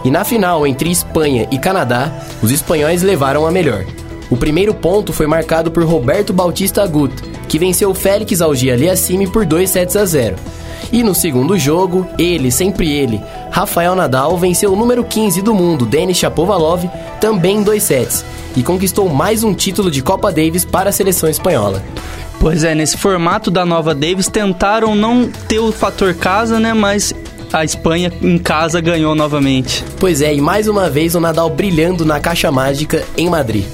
E 0.04 0.10
na 0.10 0.24
final 0.24 0.64
entre 0.64 0.88
Espanha 0.88 1.48
e 1.50 1.58
Canadá, 1.58 2.12
os 2.40 2.52
espanhóis 2.52 3.02
levaram 3.02 3.44
a 3.44 3.50
melhor. 3.50 3.84
O 4.30 4.36
primeiro 4.36 4.72
ponto 4.72 5.12
foi 5.12 5.26
marcado 5.26 5.70
por 5.70 5.84
Roberto 5.84 6.32
Bautista 6.32 6.82
Agut, 6.82 7.12
que 7.56 7.58
venceu 7.58 7.94
Félix 7.94 8.42
Auger 8.42 8.74
Aliassime 8.74 9.26
por 9.26 9.46
2 9.46 9.70
sets 9.70 9.96
a 9.96 10.04
0. 10.04 10.36
E 10.92 11.02
no 11.02 11.14
segundo 11.14 11.56
jogo, 11.58 12.06
ele, 12.18 12.50
sempre 12.50 12.92
ele, 12.92 13.18
Rafael 13.50 13.94
Nadal 13.94 14.36
venceu 14.36 14.74
o 14.74 14.76
número 14.76 15.02
15 15.02 15.40
do 15.40 15.54
mundo, 15.54 15.86
Denis 15.86 16.18
Shapovalov, 16.18 16.84
também 17.18 17.56
em 17.56 17.62
2 17.62 17.82
sets, 17.82 18.26
e 18.54 18.62
conquistou 18.62 19.08
mais 19.08 19.42
um 19.42 19.54
título 19.54 19.90
de 19.90 20.02
Copa 20.02 20.30
Davis 20.30 20.66
para 20.66 20.90
a 20.90 20.92
seleção 20.92 21.30
espanhola. 21.30 21.82
Pois 22.38 22.62
é, 22.62 22.74
nesse 22.74 22.98
formato 22.98 23.50
da 23.50 23.64
Nova 23.64 23.94
Davis 23.94 24.28
tentaram 24.28 24.94
não 24.94 25.26
ter 25.48 25.58
o 25.58 25.72
fator 25.72 26.12
casa, 26.12 26.60
né? 26.60 26.74
Mas 26.74 27.14
a 27.54 27.64
Espanha 27.64 28.12
em 28.20 28.36
casa 28.36 28.82
ganhou 28.82 29.14
novamente. 29.14 29.82
Pois 29.98 30.20
é, 30.20 30.34
e 30.34 30.42
mais 30.42 30.68
uma 30.68 30.90
vez 30.90 31.14
o 31.14 31.20
Nadal 31.20 31.48
brilhando 31.48 32.04
na 32.04 32.20
caixa 32.20 32.52
mágica 32.52 33.02
em 33.16 33.30
Madrid. 33.30 33.64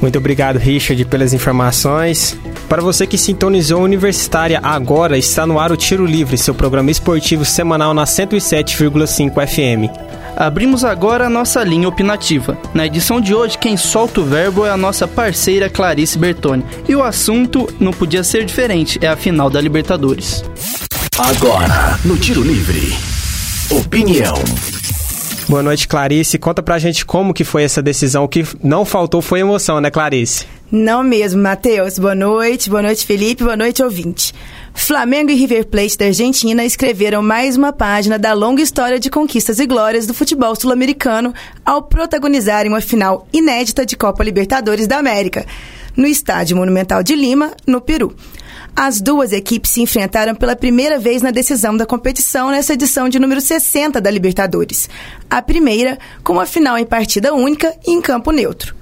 Muito 0.00 0.16
obrigado, 0.16 0.58
Richard, 0.58 1.04
pelas 1.06 1.32
informações. 1.32 2.38
Para 2.68 2.82
você 2.82 3.06
que 3.06 3.16
sintonizou 3.16 3.80
Universitária 3.80 4.60
agora, 4.62 5.16
está 5.16 5.46
no 5.46 5.60
ar 5.60 5.70
o 5.70 5.76
Tiro 5.76 6.04
Livre, 6.04 6.36
seu 6.36 6.54
programa 6.54 6.90
esportivo 6.90 7.44
semanal 7.44 7.94
na 7.94 8.04
107,5 8.04 9.46
FM. 9.46 9.90
Abrimos 10.36 10.84
agora 10.84 11.26
a 11.26 11.30
nossa 11.30 11.62
linha 11.62 11.88
opinativa. 11.88 12.58
Na 12.74 12.84
edição 12.84 13.20
de 13.20 13.32
hoje, 13.32 13.56
quem 13.56 13.76
solta 13.76 14.20
o 14.20 14.24
verbo 14.24 14.66
é 14.66 14.70
a 14.70 14.76
nossa 14.76 15.06
parceira 15.06 15.70
Clarice 15.70 16.18
Bertoni. 16.18 16.64
E 16.88 16.94
o 16.94 17.02
assunto 17.02 17.72
não 17.80 17.92
podia 17.92 18.24
ser 18.24 18.44
diferente, 18.44 18.98
é 19.00 19.08
a 19.08 19.16
final 19.16 19.48
da 19.48 19.60
Libertadores. 19.60 20.44
Agora, 21.18 21.98
no 22.04 22.18
Tiro 22.18 22.42
Livre, 22.42 22.94
opinião. 23.70 24.34
Boa 25.48 25.62
noite, 25.62 25.86
Clarice. 25.86 26.38
Conta 26.38 26.60
pra 26.60 26.76
gente 26.76 27.06
como 27.06 27.32
que 27.32 27.44
foi 27.44 27.62
essa 27.62 27.80
decisão. 27.80 28.24
O 28.24 28.28
que 28.28 28.44
não 28.64 28.84
faltou 28.84 29.22
foi 29.22 29.40
emoção, 29.40 29.80
né, 29.80 29.90
Clarice? 29.90 30.44
Não 30.72 31.04
mesmo, 31.04 31.40
Matheus. 31.40 32.00
Boa 32.00 32.16
noite, 32.16 32.68
boa 32.68 32.82
noite, 32.82 33.06
Felipe, 33.06 33.44
boa 33.44 33.56
noite, 33.56 33.80
ouvinte. 33.80 34.34
Flamengo 34.74 35.30
e 35.30 35.36
River 35.36 35.66
Plate 35.66 35.96
da 35.96 36.06
Argentina 36.06 36.64
escreveram 36.64 37.22
mais 37.22 37.56
uma 37.56 37.72
página 37.72 38.18
da 38.18 38.32
longa 38.32 38.60
história 38.60 38.98
de 38.98 39.08
conquistas 39.08 39.60
e 39.60 39.66
glórias 39.66 40.04
do 40.04 40.12
futebol 40.12 40.54
sul-americano 40.56 41.32
ao 41.64 41.80
protagonizarem 41.80 42.70
uma 42.70 42.80
final 42.80 43.28
inédita 43.32 43.86
de 43.86 43.96
Copa 43.96 44.24
Libertadores 44.24 44.88
da 44.88 44.98
América, 44.98 45.46
no 45.96 46.08
Estádio 46.08 46.56
Monumental 46.56 47.04
de 47.04 47.14
Lima, 47.14 47.52
no 47.64 47.80
Peru. 47.80 48.16
As 48.78 49.00
duas 49.00 49.32
equipes 49.32 49.70
se 49.70 49.80
enfrentaram 49.80 50.34
pela 50.34 50.54
primeira 50.54 50.98
vez 50.98 51.22
na 51.22 51.30
decisão 51.30 51.74
da 51.74 51.86
competição 51.86 52.50
nessa 52.50 52.74
edição 52.74 53.08
de 53.08 53.18
número 53.18 53.40
60 53.40 54.02
da 54.02 54.10
Libertadores. 54.10 54.86
A 55.30 55.40
primeira, 55.40 55.98
com 56.22 56.34
uma 56.34 56.44
final 56.44 56.76
em 56.76 56.84
partida 56.84 57.32
única 57.32 57.74
e 57.86 57.92
em 57.92 58.02
campo 58.02 58.30
neutro. 58.30 58.76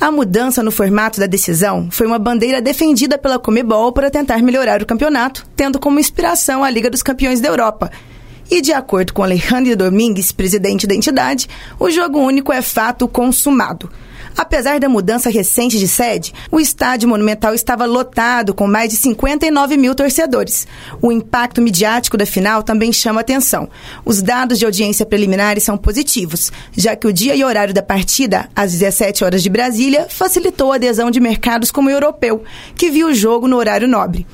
A 0.00 0.10
mudança 0.10 0.62
no 0.62 0.70
formato 0.70 1.20
da 1.20 1.26
decisão 1.26 1.90
foi 1.90 2.06
uma 2.06 2.18
bandeira 2.18 2.62
defendida 2.62 3.18
pela 3.18 3.38
Comebol 3.38 3.92
para 3.92 4.10
tentar 4.10 4.38
melhorar 4.38 4.80
o 4.80 4.86
campeonato, 4.86 5.44
tendo 5.54 5.78
como 5.78 6.00
inspiração 6.00 6.64
a 6.64 6.70
Liga 6.70 6.88
dos 6.88 7.02
Campeões 7.02 7.42
da 7.42 7.48
Europa. 7.50 7.90
E 8.50 8.62
de 8.62 8.72
acordo 8.72 9.12
com 9.12 9.22
Alejandro 9.22 9.76
Domingues, 9.76 10.32
presidente 10.32 10.86
da 10.86 10.94
entidade, 10.94 11.46
o 11.78 11.90
jogo 11.90 12.20
único 12.20 12.50
é 12.50 12.62
fato 12.62 13.06
consumado. 13.06 13.90
Apesar 14.36 14.78
da 14.78 14.88
mudança 14.88 15.30
recente 15.30 15.78
de 15.78 15.88
sede, 15.88 16.32
o 16.50 16.60
estádio 16.60 17.08
monumental 17.08 17.54
estava 17.54 17.84
lotado 17.84 18.54
com 18.54 18.66
mais 18.66 18.90
de 18.90 18.96
59 18.96 19.76
mil 19.76 19.94
torcedores. 19.94 20.66
O 21.02 21.10
impacto 21.10 21.60
midiático 21.60 22.16
da 22.16 22.26
final 22.26 22.62
também 22.62 22.92
chama 22.92 23.20
atenção. 23.20 23.68
Os 24.04 24.22
dados 24.22 24.58
de 24.58 24.64
audiência 24.64 25.06
preliminares 25.06 25.64
são 25.64 25.76
positivos, 25.76 26.52
já 26.76 26.94
que 26.94 27.06
o 27.06 27.12
dia 27.12 27.34
e 27.34 27.44
horário 27.44 27.74
da 27.74 27.82
partida, 27.82 28.48
às 28.54 28.72
17 28.72 29.24
horas 29.24 29.42
de 29.42 29.50
Brasília, 29.50 30.06
facilitou 30.08 30.72
a 30.72 30.76
adesão 30.76 31.10
de 31.10 31.20
mercados 31.20 31.70
como 31.70 31.88
o 31.88 31.92
europeu, 31.92 32.42
que 32.74 32.90
viu 32.90 33.08
o 33.08 33.14
jogo 33.14 33.48
no 33.48 33.56
horário 33.56 33.88
nobre. 33.88 34.26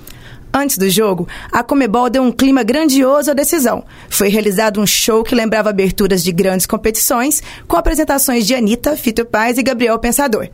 Antes 0.56 0.78
do 0.78 0.88
jogo, 0.88 1.26
a 1.50 1.64
Comebol 1.64 2.08
deu 2.08 2.22
um 2.22 2.30
clima 2.30 2.62
grandioso 2.62 3.28
à 3.28 3.34
decisão. 3.34 3.84
Foi 4.08 4.28
realizado 4.28 4.80
um 4.80 4.86
show 4.86 5.24
que 5.24 5.34
lembrava 5.34 5.70
aberturas 5.70 6.22
de 6.22 6.30
grandes 6.30 6.64
competições, 6.64 7.42
com 7.66 7.76
apresentações 7.76 8.46
de 8.46 8.54
Anitta, 8.54 8.96
Fito 8.96 9.24
Paz 9.24 9.58
e 9.58 9.64
Gabriel 9.64 9.98
Pensador. 9.98 10.48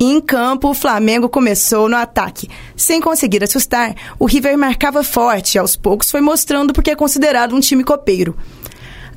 Em 0.00 0.20
campo, 0.20 0.70
o 0.70 0.74
Flamengo 0.74 1.28
começou 1.28 1.88
no 1.88 1.94
ataque. 1.94 2.50
Sem 2.76 3.00
conseguir 3.00 3.44
assustar, 3.44 3.94
o 4.18 4.26
River 4.26 4.58
marcava 4.58 5.04
forte 5.04 5.54
e 5.54 5.58
aos 5.60 5.76
poucos 5.76 6.10
foi 6.10 6.20
mostrando 6.20 6.72
porque 6.72 6.90
é 6.90 6.96
considerado 6.96 7.54
um 7.54 7.60
time 7.60 7.84
copeiro. 7.84 8.36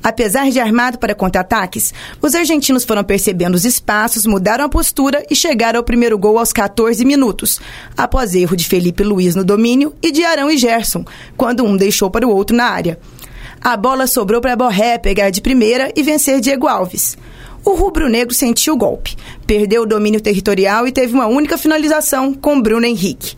Apesar 0.02 0.50
de 0.50 0.58
armado 0.58 0.98
para 0.98 1.14
contra-ataques, 1.14 1.92
os 2.22 2.34
argentinos 2.34 2.84
foram 2.84 3.04
percebendo 3.04 3.54
os 3.54 3.64
espaços, 3.64 4.24
mudaram 4.24 4.64
a 4.64 4.68
postura 4.68 5.24
e 5.30 5.34
chegaram 5.34 5.78
ao 5.78 5.84
primeiro 5.84 6.18
gol 6.18 6.38
aos 6.38 6.52
14 6.52 7.04
minutos, 7.04 7.60
após 7.96 8.34
erro 8.34 8.56
de 8.56 8.66
Felipe 8.66 9.02
Luiz 9.02 9.34
no 9.34 9.44
domínio 9.44 9.94
e 10.02 10.10
de 10.10 10.24
Arão 10.24 10.50
e 10.50 10.56
Gerson, 10.56 11.04
quando 11.36 11.64
um 11.64 11.76
deixou 11.76 12.10
para 12.10 12.26
o 12.26 12.34
outro 12.34 12.56
na 12.56 12.64
área. 12.64 12.98
A 13.60 13.76
bola 13.76 14.06
sobrou 14.06 14.40
para 14.40 14.56
Borré 14.56 14.96
pegar 14.96 15.28
de 15.28 15.42
primeira 15.42 15.92
e 15.94 16.02
vencer 16.02 16.40
Diego 16.40 16.66
Alves. 16.66 17.18
O 17.62 17.74
rubro-negro 17.74 18.34
sentiu 18.34 18.72
o 18.72 18.78
golpe, 18.78 19.14
perdeu 19.46 19.82
o 19.82 19.86
domínio 19.86 20.20
territorial 20.20 20.86
e 20.86 20.92
teve 20.92 21.12
uma 21.12 21.26
única 21.26 21.58
finalização 21.58 22.32
com 22.32 22.60
Bruno 22.60 22.86
Henrique. 22.86 23.36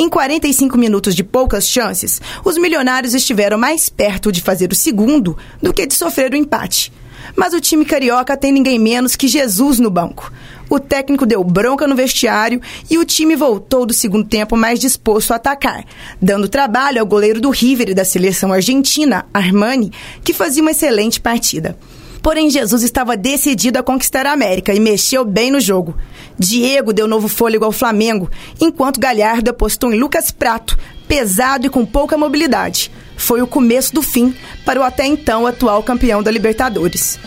Em 0.00 0.08
45 0.08 0.78
minutos 0.78 1.12
de 1.12 1.24
poucas 1.24 1.68
chances, 1.68 2.22
os 2.44 2.56
milionários 2.56 3.14
estiveram 3.14 3.58
mais 3.58 3.88
perto 3.88 4.30
de 4.30 4.40
fazer 4.40 4.70
o 4.70 4.74
segundo 4.74 5.36
do 5.60 5.74
que 5.74 5.84
de 5.84 5.94
sofrer 5.94 6.32
o 6.32 6.36
empate. 6.36 6.92
Mas 7.34 7.52
o 7.52 7.60
time 7.60 7.84
carioca 7.84 8.36
tem 8.36 8.52
ninguém 8.52 8.78
menos 8.78 9.16
que 9.16 9.26
Jesus 9.26 9.80
no 9.80 9.90
banco. 9.90 10.32
O 10.70 10.78
técnico 10.78 11.26
deu 11.26 11.42
bronca 11.42 11.84
no 11.84 11.96
vestiário 11.96 12.60
e 12.88 12.96
o 12.96 13.04
time 13.04 13.34
voltou 13.34 13.84
do 13.84 13.92
segundo 13.92 14.28
tempo 14.28 14.56
mais 14.56 14.78
disposto 14.78 15.32
a 15.32 15.36
atacar, 15.36 15.84
dando 16.22 16.48
trabalho 16.48 17.00
ao 17.00 17.06
goleiro 17.06 17.40
do 17.40 17.50
River 17.50 17.90
e 17.90 17.94
da 17.94 18.04
seleção 18.04 18.52
argentina, 18.52 19.26
Armani, 19.34 19.90
que 20.22 20.32
fazia 20.32 20.62
uma 20.62 20.70
excelente 20.70 21.20
partida. 21.20 21.76
Porém, 22.22 22.50
Jesus 22.50 22.82
estava 22.82 23.16
decidido 23.16 23.78
a 23.78 23.82
conquistar 23.82 24.26
a 24.26 24.32
América 24.32 24.72
e 24.72 24.78
mexeu 24.78 25.24
bem 25.24 25.50
no 25.50 25.60
jogo. 25.60 25.96
Diego 26.38 26.92
deu 26.92 27.08
novo 27.08 27.26
fôlego 27.26 27.64
ao 27.64 27.72
Flamengo, 27.72 28.30
enquanto 28.60 29.00
Galhardo 29.00 29.50
apostou 29.50 29.92
em 29.92 29.98
Lucas 29.98 30.30
Prato, 30.30 30.78
pesado 31.08 31.66
e 31.66 31.70
com 31.70 31.84
pouca 31.84 32.16
mobilidade. 32.16 32.92
Foi 33.16 33.42
o 33.42 33.46
começo 33.46 33.92
do 33.92 34.02
fim 34.02 34.32
para 34.64 34.78
o 34.78 34.84
até 34.84 35.04
então 35.04 35.46
atual 35.46 35.82
campeão 35.82 36.22
da 36.22 36.30
Libertadores. 36.30 37.18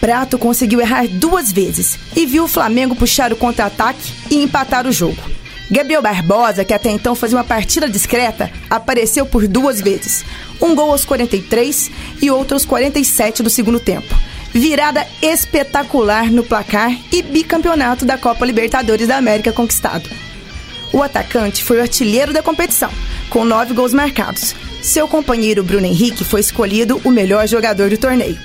Prato 0.00 0.38
conseguiu 0.38 0.80
errar 0.80 1.08
duas 1.08 1.50
vezes 1.50 1.98
e 2.14 2.26
viu 2.26 2.44
o 2.44 2.48
Flamengo 2.48 2.94
puxar 2.94 3.32
o 3.32 3.36
contra-ataque 3.36 4.12
e 4.30 4.42
empatar 4.42 4.86
o 4.86 4.92
jogo. 4.92 5.22
Gabriel 5.70 6.02
Barbosa, 6.02 6.64
que 6.64 6.74
até 6.74 6.90
então 6.90 7.14
fazia 7.14 7.38
uma 7.38 7.44
partida 7.44 7.88
discreta, 7.88 8.50
apareceu 8.68 9.24
por 9.24 9.46
duas 9.48 9.80
vezes. 9.80 10.24
Um 10.60 10.74
gol 10.74 10.92
aos 10.92 11.04
43 11.04 11.90
e 12.22 12.30
outro 12.30 12.54
aos 12.54 12.64
47 12.64 13.42
do 13.42 13.50
segundo 13.50 13.80
tempo 13.80 14.14
virada 14.58 15.06
espetacular 15.22 16.30
no 16.30 16.42
placar 16.42 16.92
e 17.12 17.22
bicampeonato 17.22 18.04
da 18.04 18.18
Copa 18.18 18.44
Libertadores 18.44 19.06
da 19.06 19.16
América 19.16 19.52
conquistado. 19.52 20.08
O 20.92 21.02
atacante 21.02 21.62
foi 21.62 21.78
o 21.78 21.82
artilheiro 21.82 22.32
da 22.32 22.42
competição, 22.42 22.90
com 23.30 23.44
nove 23.44 23.74
gols 23.74 23.92
marcados. 23.92 24.54
Seu 24.82 25.06
companheiro 25.06 25.62
Bruno 25.62 25.86
Henrique 25.86 26.24
foi 26.24 26.40
escolhido 26.40 27.00
o 27.04 27.10
melhor 27.10 27.46
jogador 27.46 27.90
do 27.90 27.98
torneio. 27.98 28.38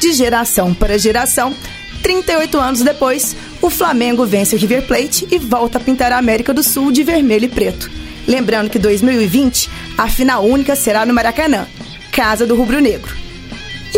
De 0.00 0.12
geração 0.12 0.74
para 0.74 0.98
geração, 0.98 1.54
38 2.02 2.58
anos 2.58 2.80
depois, 2.80 3.36
o 3.60 3.68
Flamengo 3.68 4.24
vence 4.24 4.56
o 4.56 4.58
River 4.58 4.86
Plate 4.86 5.28
e 5.30 5.38
volta 5.38 5.78
a 5.78 5.80
pintar 5.80 6.10
a 6.10 6.18
América 6.18 6.54
do 6.54 6.62
Sul 6.62 6.90
de 6.90 7.02
vermelho 7.02 7.44
e 7.44 7.48
preto. 7.48 7.90
Lembrando 8.26 8.70
que 8.70 8.78
2020, 8.78 9.68
a 9.98 10.08
final 10.08 10.44
única 10.44 10.74
será 10.74 11.04
no 11.04 11.12
Maracanã, 11.12 11.66
casa 12.10 12.46
do 12.46 12.56
Rubro 12.56 12.80
Negro. 12.80 13.19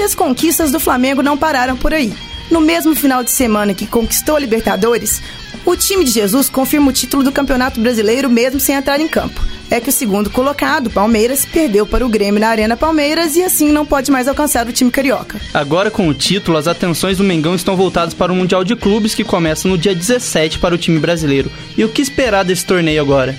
As 0.02 0.16
conquistas 0.16 0.72
do 0.72 0.80
Flamengo 0.80 1.22
não 1.22 1.38
pararam 1.38 1.76
por 1.76 1.94
aí. 1.94 2.12
No 2.50 2.60
mesmo 2.60 2.94
final 2.94 3.22
de 3.22 3.30
semana 3.30 3.72
que 3.72 3.86
conquistou 3.86 4.34
a 4.34 4.40
Libertadores, 4.40 5.22
o 5.64 5.76
time 5.76 6.04
de 6.04 6.10
Jesus 6.10 6.48
confirma 6.48 6.90
o 6.90 6.92
título 6.92 7.22
do 7.22 7.30
Campeonato 7.30 7.80
Brasileiro 7.80 8.28
mesmo 8.28 8.58
sem 8.58 8.74
entrar 8.74 9.00
em 9.00 9.06
campo. 9.06 9.40
É 9.70 9.80
que 9.80 9.88
o 9.88 9.92
segundo 9.92 10.28
colocado, 10.28 10.90
Palmeiras, 10.90 11.46
perdeu 11.46 11.86
para 11.86 12.04
o 12.04 12.08
Grêmio 12.08 12.40
na 12.40 12.48
Arena 12.48 12.76
Palmeiras 12.76 13.36
e 13.36 13.44
assim 13.44 13.70
não 13.70 13.86
pode 13.86 14.10
mais 14.10 14.26
alcançar 14.26 14.66
o 14.66 14.72
time 14.72 14.90
carioca. 14.90 15.40
Agora 15.54 15.90
com 15.90 16.08
o 16.08 16.12
título, 16.12 16.58
as 16.58 16.66
atenções 16.66 17.16
do 17.16 17.24
Mengão 17.24 17.54
estão 17.54 17.76
voltadas 17.76 18.12
para 18.12 18.32
o 18.32 18.36
Mundial 18.36 18.64
de 18.64 18.74
Clubes 18.74 19.14
que 19.14 19.24
começa 19.24 19.68
no 19.68 19.78
dia 19.78 19.94
17 19.94 20.58
para 20.58 20.74
o 20.74 20.78
time 20.78 20.98
brasileiro. 20.98 21.50
E 21.76 21.84
o 21.84 21.88
que 21.88 22.02
esperar 22.02 22.44
desse 22.44 22.66
torneio 22.66 23.00
agora? 23.00 23.38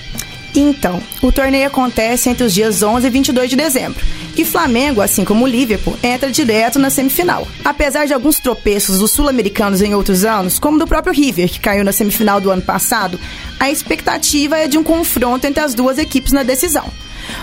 Então, 0.56 1.02
o 1.22 1.32
torneio 1.32 1.66
acontece 1.66 2.30
entre 2.30 2.44
os 2.44 2.54
dias 2.54 2.84
11 2.84 3.08
e 3.08 3.10
22 3.10 3.50
de 3.50 3.56
dezembro. 3.56 4.06
E 4.38 4.46
Flamengo, 4.46 5.02
assim 5.02 5.26
como 5.26 5.46
o 5.46 5.48
Liverpool, 5.48 5.98
entra 6.04 6.32
direto 6.32 6.78
na 6.78 6.90
semifinal. 6.90 7.48
Apesar 7.66 8.06
de 8.06 8.14
alguns 8.14 8.40
tropeços 8.40 9.00
dos 9.00 9.12
sul-americanos 9.12 9.82
em 9.82 9.96
outros 9.96 10.24
anos, 10.24 10.60
como 10.60 10.78
do 10.78 10.88
próprio 10.88 11.14
River, 11.14 11.50
que 11.50 11.60
caiu 11.60 11.84
na 11.84 11.92
semifinal 11.92 12.40
do 12.40 12.52
ano 12.52 12.62
passado, 12.62 13.20
a 13.60 13.72
expectativa 13.72 14.58
é 14.58 14.68
de 14.68 14.78
um 14.78 14.84
confronto 14.84 15.48
entre 15.48 15.64
as 15.64 15.74
duas 15.74 15.98
equipes 15.98 16.32
na 16.32 16.44
decisão. 16.44 16.86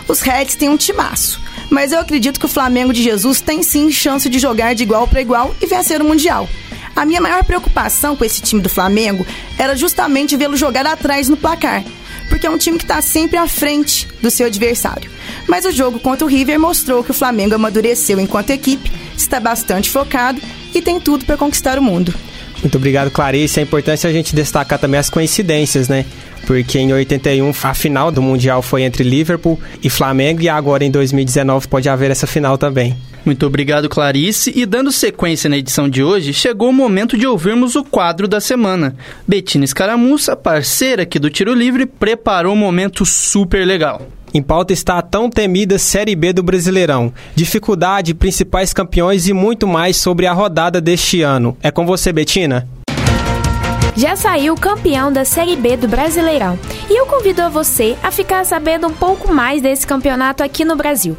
Os 0.06 0.20
Reds 0.20 0.54
têm 0.54 0.68
um 0.68 0.76
timaço, 0.76 1.40
mas 1.68 1.90
eu 1.90 1.98
acredito 1.98 2.38
que 2.38 2.46
o 2.46 2.50
Flamengo 2.50 2.92
de 2.92 3.02
Jesus 3.02 3.40
tem 3.40 3.62
sim 3.62 3.90
chance 3.90 4.28
de 4.28 4.38
jogar 4.38 4.74
de 4.74 4.82
igual 4.82 5.08
para 5.08 5.20
igual 5.20 5.54
e 5.60 5.66
vencer 5.66 6.00
o 6.00 6.04
Mundial. 6.04 6.48
A 6.94 7.04
minha 7.04 7.20
maior 7.20 7.44
preocupação 7.44 8.14
com 8.14 8.24
esse 8.24 8.42
time 8.42 8.60
do 8.60 8.68
Flamengo 8.68 9.26
era 9.56 9.76
justamente 9.76 10.36
vê-lo 10.36 10.56
jogar 10.56 10.86
atrás 10.86 11.28
no 11.28 11.36
placar 11.36 11.82
porque 12.30 12.46
é 12.46 12.50
um 12.50 12.56
time 12.56 12.78
que 12.78 12.84
está 12.84 13.02
sempre 13.02 13.36
à 13.36 13.46
frente 13.46 14.08
do 14.22 14.30
seu 14.30 14.46
adversário. 14.46 15.10
Mas 15.46 15.66
o 15.66 15.72
jogo 15.72 15.98
contra 15.98 16.24
o 16.24 16.30
River 16.30 16.58
mostrou 16.58 17.04
que 17.04 17.10
o 17.10 17.14
Flamengo 17.14 17.54
amadureceu 17.56 18.18
enquanto 18.18 18.50
equipe, 18.50 18.90
está 19.14 19.38
bastante 19.38 19.90
focado 19.90 20.40
e 20.72 20.80
tem 20.80 20.98
tudo 20.98 21.26
para 21.26 21.36
conquistar 21.36 21.78
o 21.78 21.82
mundo. 21.82 22.14
Muito 22.62 22.76
obrigado, 22.76 23.10
Clarice. 23.10 23.58
É 23.58 23.62
importante 23.62 24.06
a 24.06 24.12
gente 24.12 24.34
destacar 24.34 24.78
também 24.78 25.00
as 25.00 25.10
coincidências, 25.10 25.88
né? 25.88 26.04
Porque 26.46 26.78
em 26.78 26.92
81 26.92 27.52
a 27.62 27.74
final 27.74 28.10
do 28.10 28.22
Mundial 28.22 28.62
foi 28.62 28.82
entre 28.82 29.02
Liverpool 29.02 29.58
e 29.82 29.90
Flamengo 29.90 30.42
e 30.42 30.48
agora 30.48 30.84
em 30.84 30.90
2019 30.90 31.68
pode 31.68 31.88
haver 31.88 32.10
essa 32.10 32.26
final 32.26 32.56
também. 32.56 32.96
Muito 33.24 33.46
obrigado, 33.46 33.88
Clarice. 33.88 34.52
E 34.54 34.64
dando 34.64 34.90
sequência 34.90 35.50
na 35.50 35.58
edição 35.58 35.88
de 35.88 36.02
hoje, 36.02 36.32
chegou 36.32 36.70
o 36.70 36.72
momento 36.72 37.16
de 37.16 37.26
ouvirmos 37.26 37.76
o 37.76 37.84
quadro 37.84 38.26
da 38.26 38.40
semana. 38.40 38.94
Betina 39.26 39.64
Escaramuça, 39.64 40.36
parceira 40.36 41.02
aqui 41.02 41.18
do 41.18 41.30
Tiro 41.30 41.54
Livre, 41.54 41.86
preparou 41.86 42.54
um 42.54 42.58
momento 42.58 43.04
super 43.04 43.66
legal. 43.66 44.06
Em 44.32 44.40
pauta 44.40 44.72
está 44.72 44.96
a 44.96 45.02
tão 45.02 45.28
temida 45.28 45.76
Série 45.78 46.14
B 46.14 46.32
do 46.32 46.42
Brasileirão. 46.42 47.12
Dificuldade, 47.34 48.14
principais 48.14 48.72
campeões 48.72 49.26
e 49.26 49.32
muito 49.32 49.66
mais 49.66 49.96
sobre 49.96 50.26
a 50.26 50.32
rodada 50.32 50.80
deste 50.80 51.20
ano. 51.22 51.56
É 51.60 51.70
com 51.70 51.84
você, 51.84 52.12
Betina? 52.12 52.68
Já 53.96 54.14
saiu 54.14 54.54
campeão 54.54 55.12
da 55.12 55.24
Série 55.24 55.56
B 55.56 55.76
do 55.76 55.88
Brasileirão 55.88 56.56
e 56.88 56.96
eu 56.96 57.06
convido 57.06 57.42
a 57.42 57.48
você 57.48 57.96
a 58.02 58.12
ficar 58.12 58.46
sabendo 58.46 58.86
um 58.86 58.92
pouco 58.92 59.34
mais 59.34 59.60
desse 59.60 59.84
campeonato 59.84 60.44
aqui 60.44 60.64
no 60.64 60.76
Brasil. 60.76 61.16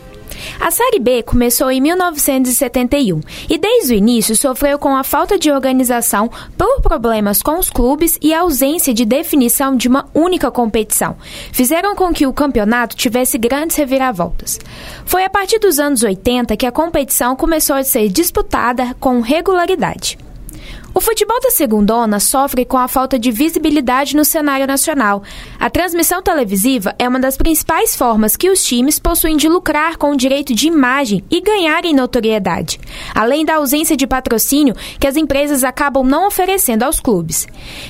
A 0.59 0.71
Série 0.71 0.99
B 0.99 1.23
começou 1.23 1.71
em 1.71 1.81
1971 1.81 3.21
e 3.49 3.57
desde 3.57 3.93
o 3.93 3.97
início 3.97 4.35
sofreu 4.35 4.77
com 4.77 4.95
a 4.95 5.03
falta 5.03 5.37
de 5.37 5.51
organização 5.51 6.29
por 6.57 6.81
problemas 6.81 7.41
com 7.41 7.59
os 7.59 7.69
clubes 7.69 8.17
e 8.21 8.33
a 8.33 8.41
ausência 8.41 8.93
de 8.93 9.05
definição 9.05 9.75
de 9.75 9.87
uma 9.87 10.07
única 10.13 10.51
competição. 10.51 11.15
Fizeram 11.51 11.95
com 11.95 12.13
que 12.13 12.27
o 12.27 12.33
campeonato 12.33 12.95
tivesse 12.95 13.37
grandes 13.37 13.75
reviravoltas. 13.75 14.59
Foi 15.05 15.23
a 15.23 15.29
partir 15.29 15.59
dos 15.59 15.79
anos 15.79 16.03
80 16.03 16.55
que 16.57 16.65
a 16.65 16.71
competição 16.71 17.35
começou 17.35 17.75
a 17.75 17.83
ser 17.83 18.09
disputada 18.09 18.95
com 18.99 19.21
regularidade. 19.21 20.17
O 20.93 20.99
futebol 20.99 21.39
da 21.39 21.49
segundona 21.49 22.19
sofre 22.19 22.65
com 22.65 22.77
a 22.77 22.85
falta 22.85 23.17
de 23.17 23.31
visibilidade 23.31 24.13
no 24.13 24.25
cenário 24.25 24.67
nacional. 24.67 25.23
A 25.57 25.69
transmissão 25.69 26.21
televisiva 26.21 26.93
é 26.99 27.07
uma 27.07 27.19
das 27.19 27.37
principais 27.37 27.95
formas 27.95 28.35
que 28.35 28.49
os 28.49 28.61
times 28.61 28.99
possuem 28.99 29.37
de 29.37 29.47
lucrar 29.47 29.95
com 29.95 30.11
o 30.11 30.17
direito 30.17 30.53
de 30.53 30.67
imagem 30.67 31.23
e 31.31 31.39
ganharem 31.39 31.95
notoriedade, 31.95 32.77
além 33.15 33.45
da 33.45 33.55
ausência 33.55 33.95
de 33.95 34.05
patrocínio 34.05 34.75
que 34.99 35.07
as 35.07 35.15
empresas 35.15 35.63
acabam 35.63 36.05
não 36.05 36.27
oferecendo 36.27 36.83
aos 36.83 36.99
clubes. 36.99 37.47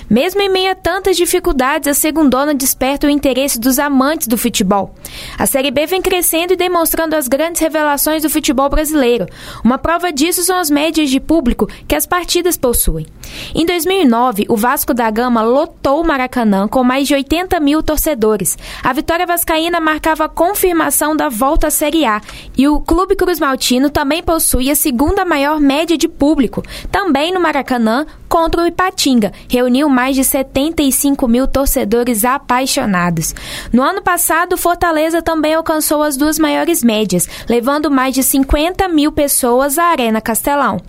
Mesmo 0.07 0.39
em 0.39 0.49
meio 0.49 0.71
a 0.71 0.75
tantas 0.75 1.17
dificuldades, 1.17 1.87
a 1.87 1.95
segundona 1.95 2.53
desperta 2.53 3.07
o 3.07 3.09
interesse 3.09 3.59
dos 3.59 3.79
amantes 3.79 4.27
do 4.27 4.37
futebol. 4.37 4.93
A 5.39 5.47
Série 5.47 5.71
B 5.71 5.87
vem 5.87 6.03
crescendo 6.03 6.53
e 6.53 6.57
demonstrando 6.57 7.15
as 7.15 7.27
grandes 7.27 7.61
revelações 7.61 8.21
do 8.21 8.29
futebol 8.29 8.69
brasileiro. 8.69 9.25
Uma 9.65 9.79
prova 9.79 10.11
disso 10.11 10.43
são 10.43 10.57
as 10.57 10.69
médias 10.69 11.09
de 11.09 11.19
público 11.19 11.67
que 11.87 11.95
as 11.95 12.05
partidas 12.05 12.55
possuem 12.57 12.90
possuem. 12.91 13.07
Em 13.55 13.65
2009, 13.65 14.45
o 14.49 14.55
Vasco 14.55 14.93
da 14.93 15.09
Gama 15.09 15.41
lotou 15.41 16.01
o 16.01 16.07
Maracanã 16.07 16.67
com 16.67 16.83
mais 16.83 17.07
de 17.07 17.13
80 17.13 17.59
mil 17.59 17.81
torcedores. 17.81 18.57
A 18.83 18.93
vitória 18.93 19.25
vascaína 19.25 19.79
marcava 19.79 20.25
a 20.25 20.29
confirmação 20.29 21.15
da 21.15 21.29
volta 21.29 21.67
à 21.67 21.71
Série 21.71 22.05
A 22.05 22.21
e 22.57 22.67
o 22.67 22.79
Clube 22.79 23.15
Cruz 23.15 23.39
Maltino 23.39 23.89
também 23.89 24.21
possui 24.21 24.69
a 24.69 24.75
segunda 24.75 25.25
maior 25.25 25.59
média 25.59 25.97
de 25.97 26.07
público, 26.07 26.63
também 26.91 27.33
no 27.33 27.39
Maracanã, 27.39 28.05
contra 28.27 28.61
o 28.61 28.67
Ipatinga. 28.67 29.33
Reuniu 29.49 29.89
mais 29.89 30.15
de 30.15 30.23
75 30.23 31.27
mil 31.27 31.47
torcedores 31.47 32.23
apaixonados. 32.23 33.33
No 33.71 33.81
ano 33.81 34.01
passado, 34.01 34.57
Fortaleza 34.57 35.21
também 35.21 35.53
alcançou 35.53 36.01
as 36.01 36.15
duas 36.15 36.39
maiores 36.39 36.83
médias, 36.83 37.27
levando 37.49 37.91
mais 37.91 38.13
de 38.13 38.23
50 38.23 38.87
mil 38.87 39.11
pessoas 39.11 39.77
à 39.77 39.85
Arena 39.85 40.21
Castelão. 40.21 40.79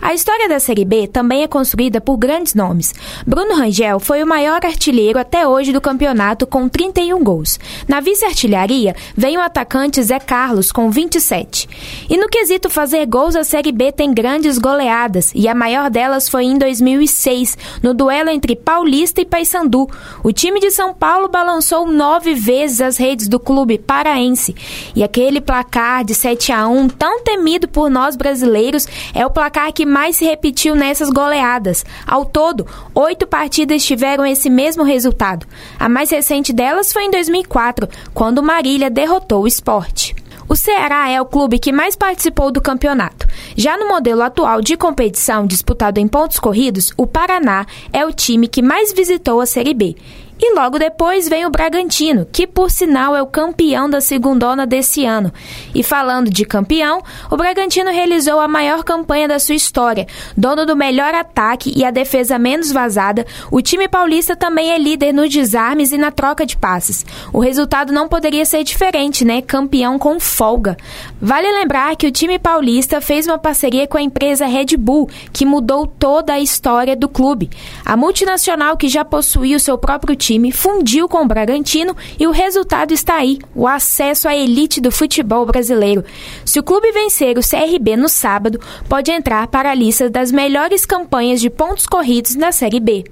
A 0.00 0.14
história 0.14 0.48
da 0.48 0.60
Série 0.60 0.84
B 0.84 1.08
também 1.08 1.42
é 1.42 1.48
construída 1.48 2.00
por 2.00 2.16
grandes 2.16 2.54
nomes. 2.54 2.94
Bruno 3.26 3.56
Rangel 3.56 3.98
foi 3.98 4.22
o 4.22 4.26
maior 4.26 4.64
artilheiro 4.64 5.18
até 5.18 5.46
hoje 5.46 5.72
do 5.72 5.80
campeonato 5.80 6.46
com 6.46 6.68
31 6.68 7.22
gols. 7.22 7.58
Na 7.86 8.00
vice-artilharia 8.00 8.94
vem 9.16 9.36
o 9.36 9.40
atacante 9.40 10.02
Zé 10.02 10.20
Carlos 10.20 10.70
com 10.70 10.88
27. 10.88 11.68
E 12.08 12.16
no 12.16 12.28
quesito 12.28 12.70
fazer 12.70 13.06
gols, 13.06 13.34
a 13.34 13.42
Série 13.42 13.72
B 13.72 13.90
tem 13.90 14.14
grandes 14.14 14.56
goleadas 14.56 15.32
e 15.34 15.48
a 15.48 15.54
maior 15.54 15.90
delas 15.90 16.28
foi 16.28 16.44
em 16.44 16.56
2006, 16.56 17.58
no 17.82 17.92
duelo 17.92 18.30
entre 18.30 18.54
Paulista 18.54 19.20
e 19.20 19.24
Paysandu. 19.24 19.88
O 20.22 20.32
time 20.32 20.60
de 20.60 20.70
São 20.70 20.94
Paulo 20.94 21.28
balançou 21.28 21.86
nove 21.86 22.34
vezes 22.34 22.80
as 22.80 22.96
redes 22.96 23.26
do 23.26 23.40
clube 23.40 23.78
paraense. 23.78 24.54
E 24.94 25.02
aquele 25.02 25.40
placar 25.40 26.04
de 26.04 26.14
7 26.14 26.52
a 26.52 26.68
1 26.68 26.88
tão 26.88 27.20
temido 27.22 27.66
por 27.66 27.90
nós 27.90 28.14
brasileiros 28.14 28.86
é 29.12 29.26
o 29.26 29.30
placar 29.30 29.72
que 29.72 29.87
mais 29.88 30.16
se 30.16 30.24
repetiu 30.24 30.74
nessas 30.74 31.10
goleadas. 31.10 31.84
Ao 32.06 32.24
todo, 32.24 32.66
oito 32.94 33.26
partidas 33.26 33.84
tiveram 33.84 34.24
esse 34.24 34.48
mesmo 34.48 34.84
resultado. 34.84 35.46
A 35.78 35.88
mais 35.88 36.10
recente 36.10 36.52
delas 36.52 36.92
foi 36.92 37.04
em 37.04 37.10
2004, 37.10 37.88
quando 38.14 38.42
Marília 38.42 38.90
derrotou 38.90 39.42
o 39.42 39.48
esporte. 39.48 40.14
O 40.48 40.56
Ceará 40.56 41.10
é 41.10 41.20
o 41.20 41.26
clube 41.26 41.58
que 41.58 41.70
mais 41.70 41.94
participou 41.94 42.50
do 42.50 42.62
campeonato. 42.62 43.26
Já 43.54 43.76
no 43.76 43.86
modelo 43.86 44.22
atual 44.22 44.62
de 44.62 44.78
competição 44.78 45.46
disputado 45.46 45.98
em 45.98 46.08
pontos 46.08 46.38
corridos, 46.38 46.90
o 46.96 47.06
Paraná 47.06 47.66
é 47.92 48.06
o 48.06 48.12
time 48.12 48.48
que 48.48 48.62
mais 48.62 48.94
visitou 48.94 49.42
a 49.42 49.46
Série 49.46 49.74
B. 49.74 49.94
E 50.40 50.54
logo 50.54 50.78
depois 50.78 51.28
vem 51.28 51.44
o 51.44 51.50
Bragantino, 51.50 52.24
que 52.24 52.46
por 52.46 52.70
sinal 52.70 53.16
é 53.16 53.20
o 53.20 53.26
campeão 53.26 53.90
da 53.90 54.00
segundona 54.00 54.64
desse 54.64 55.04
ano. 55.04 55.32
E 55.74 55.82
falando 55.82 56.30
de 56.30 56.44
campeão, 56.44 57.02
o 57.28 57.36
Bragantino 57.36 57.90
realizou 57.90 58.38
a 58.38 58.46
maior 58.46 58.84
campanha 58.84 59.26
da 59.26 59.40
sua 59.40 59.56
história. 59.56 60.06
Dono 60.36 60.64
do 60.64 60.76
melhor 60.76 61.12
ataque 61.12 61.72
e 61.74 61.84
a 61.84 61.90
defesa 61.90 62.38
menos 62.38 62.70
vazada, 62.70 63.26
o 63.50 63.60
time 63.60 63.88
paulista 63.88 64.36
também 64.36 64.70
é 64.70 64.78
líder 64.78 65.12
nos 65.12 65.28
desarmes 65.28 65.90
e 65.90 65.98
na 65.98 66.12
troca 66.12 66.46
de 66.46 66.56
passes. 66.56 67.04
O 67.32 67.40
resultado 67.40 67.92
não 67.92 68.06
poderia 68.06 68.44
ser 68.44 68.62
diferente, 68.62 69.24
né? 69.24 69.42
Campeão 69.42 69.98
com 69.98 70.20
folga. 70.20 70.76
Vale 71.20 71.50
lembrar 71.50 71.96
que 71.96 72.06
o 72.06 72.12
time 72.12 72.38
paulista 72.38 73.00
fez 73.00 73.26
uma 73.26 73.38
parceria 73.38 73.88
com 73.88 73.98
a 73.98 74.02
empresa 74.02 74.46
Red 74.46 74.76
Bull, 74.78 75.10
que 75.32 75.44
mudou 75.44 75.84
toda 75.84 76.34
a 76.34 76.40
história 76.40 76.94
do 76.94 77.08
clube. 77.08 77.50
A 77.84 77.96
multinacional 77.96 78.76
que 78.76 78.88
já 78.88 79.04
possuía 79.04 79.56
o 79.56 79.60
seu 79.60 79.76
próprio 79.76 80.14
time 80.14 80.27
time 80.28 80.52
fundiu 80.52 81.08
com 81.08 81.22
o 81.22 81.26
Bragantino 81.26 81.96
e 82.20 82.26
o 82.26 82.30
resultado 82.30 82.92
está 82.92 83.16
aí: 83.16 83.38
o 83.54 83.66
acesso 83.66 84.28
à 84.28 84.36
elite 84.36 84.78
do 84.78 84.92
futebol 84.92 85.46
brasileiro. 85.46 86.04
Se 86.44 86.60
o 86.60 86.62
clube 86.62 86.92
vencer 86.92 87.38
o 87.38 87.40
CRB 87.40 87.96
no 87.96 88.10
sábado, 88.10 88.60
pode 88.88 89.10
entrar 89.10 89.46
para 89.46 89.70
a 89.70 89.74
lista 89.74 90.10
das 90.10 90.30
melhores 90.30 90.84
campanhas 90.84 91.40
de 91.40 91.48
pontos 91.48 91.86
corridos 91.86 92.34
na 92.34 92.52
Série 92.52 92.78
B. 92.78 93.04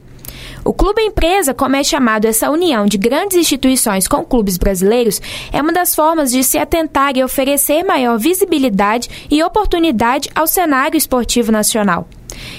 O 0.63 0.75
clube 0.75 1.01
empresa, 1.01 1.55
como 1.55 1.77
é 1.77 1.83
chamado 1.83 2.27
essa 2.27 2.51
união 2.51 2.85
de 2.85 2.99
grandes 2.99 3.39
instituições 3.39 4.07
com 4.07 4.23
clubes 4.23 4.59
brasileiros, 4.59 5.23
é 5.51 5.63
uma 5.63 5.73
das 5.73 5.95
formas 5.95 6.31
de 6.31 6.45
se 6.45 6.59
atentar 6.59 7.17
e 7.17 7.25
oferecer 7.25 7.83
maior 7.83 8.19
visibilidade 8.19 9.09
e 9.31 9.43
oportunidade 9.43 10.29
ao 10.35 10.47
cenário 10.47 10.99
esportivo 10.99 11.51
nacional. 11.51 12.07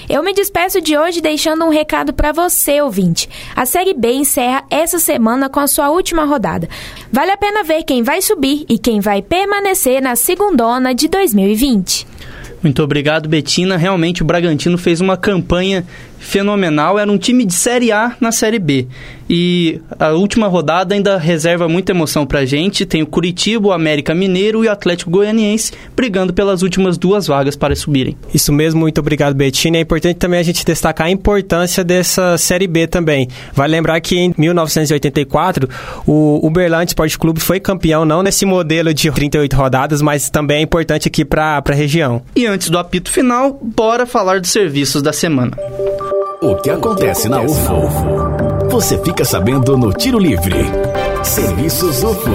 Eu 0.08 0.22
me 0.22 0.32
despeço 0.32 0.80
de 0.80 0.96
hoje 0.96 1.20
deixando 1.20 1.64
um 1.64 1.70
recado 1.70 2.12
para 2.12 2.32
você, 2.32 2.80
ouvinte. 2.80 3.28
A 3.54 3.66
Série 3.66 3.94
B 3.94 4.12
encerra 4.12 4.64
essa 4.70 4.98
semana 4.98 5.48
com 5.48 5.60
a 5.60 5.66
sua 5.66 5.90
última 5.90 6.24
rodada. 6.24 6.68
Vale 7.12 7.30
a 7.30 7.36
pena 7.36 7.62
ver 7.62 7.82
quem 7.82 8.02
vai 8.02 8.22
subir 8.22 8.64
e 8.68 8.78
quem 8.78 9.00
vai 9.00 9.22
permanecer 9.22 10.02
na 10.02 10.16
segundona 10.16 10.94
de 10.94 11.08
2020. 11.08 12.17
Muito 12.62 12.82
obrigado, 12.82 13.28
Betina. 13.28 13.76
Realmente 13.76 14.22
o 14.22 14.26
Bragantino 14.26 14.76
fez 14.76 15.00
uma 15.00 15.16
campanha 15.16 15.84
fenomenal. 16.18 16.98
Era 16.98 17.10
um 17.10 17.18
time 17.18 17.44
de 17.44 17.54
Série 17.54 17.92
A 17.92 18.16
na 18.20 18.32
Série 18.32 18.58
B. 18.58 18.86
E 19.30 19.80
a 19.98 20.08
última 20.10 20.48
rodada 20.48 20.94
ainda 20.94 21.18
reserva 21.18 21.68
muita 21.68 21.92
emoção 21.92 22.26
pra 22.26 22.44
gente. 22.44 22.86
Tem 22.86 23.02
o 23.02 23.06
Curitiba, 23.06 23.68
o 23.68 23.72
América 23.72 24.14
Mineiro 24.14 24.64
e 24.64 24.68
o 24.68 24.70
Atlético 24.70 25.10
Goianiense 25.10 25.72
brigando 25.94 26.32
pelas 26.32 26.62
últimas 26.62 26.96
duas 26.96 27.26
vagas 27.26 27.54
para 27.54 27.76
subirem. 27.76 28.16
Isso 28.32 28.52
mesmo, 28.52 28.80
muito 28.80 28.98
obrigado, 28.98 29.34
Betina. 29.34 29.76
É 29.76 29.80
importante 29.80 30.16
também 30.16 30.40
a 30.40 30.42
gente 30.42 30.64
destacar 30.64 31.08
a 31.08 31.10
importância 31.10 31.84
dessa 31.84 32.38
Série 32.38 32.66
B 32.66 32.86
também. 32.86 33.28
Vale 33.52 33.72
lembrar 33.72 34.00
que 34.00 34.16
em 34.16 34.34
1984 34.36 35.68
o 36.06 36.40
Uberlândia 36.44 36.90
Esporte 36.90 37.18
Clube 37.18 37.40
foi 37.40 37.60
campeão, 37.60 38.04
não 38.04 38.22
nesse 38.22 38.46
modelo 38.46 38.94
de 38.94 39.10
38 39.10 39.54
rodadas, 39.54 40.00
mas 40.00 40.30
também 40.30 40.58
é 40.58 40.62
importante 40.62 41.06
aqui 41.06 41.24
para 41.24 41.62
a 41.64 41.72
região. 41.72 42.22
E 42.34 42.47
antes 42.48 42.70
do 42.70 42.78
apito 42.78 43.10
final, 43.10 43.58
bora 43.62 44.06
falar 44.06 44.40
dos 44.40 44.50
serviços 44.50 45.02
da 45.02 45.12
semana. 45.12 45.56
O 46.40 46.56
que 46.56 46.70
acontece 46.70 47.28
na 47.28 47.40
UFO? 47.42 48.68
Você 48.70 48.98
fica 49.02 49.24
sabendo 49.24 49.76
no 49.76 49.92
Tiro 49.92 50.18
Livre. 50.18 50.54
Serviços 51.22 52.02
UFO. 52.02 52.30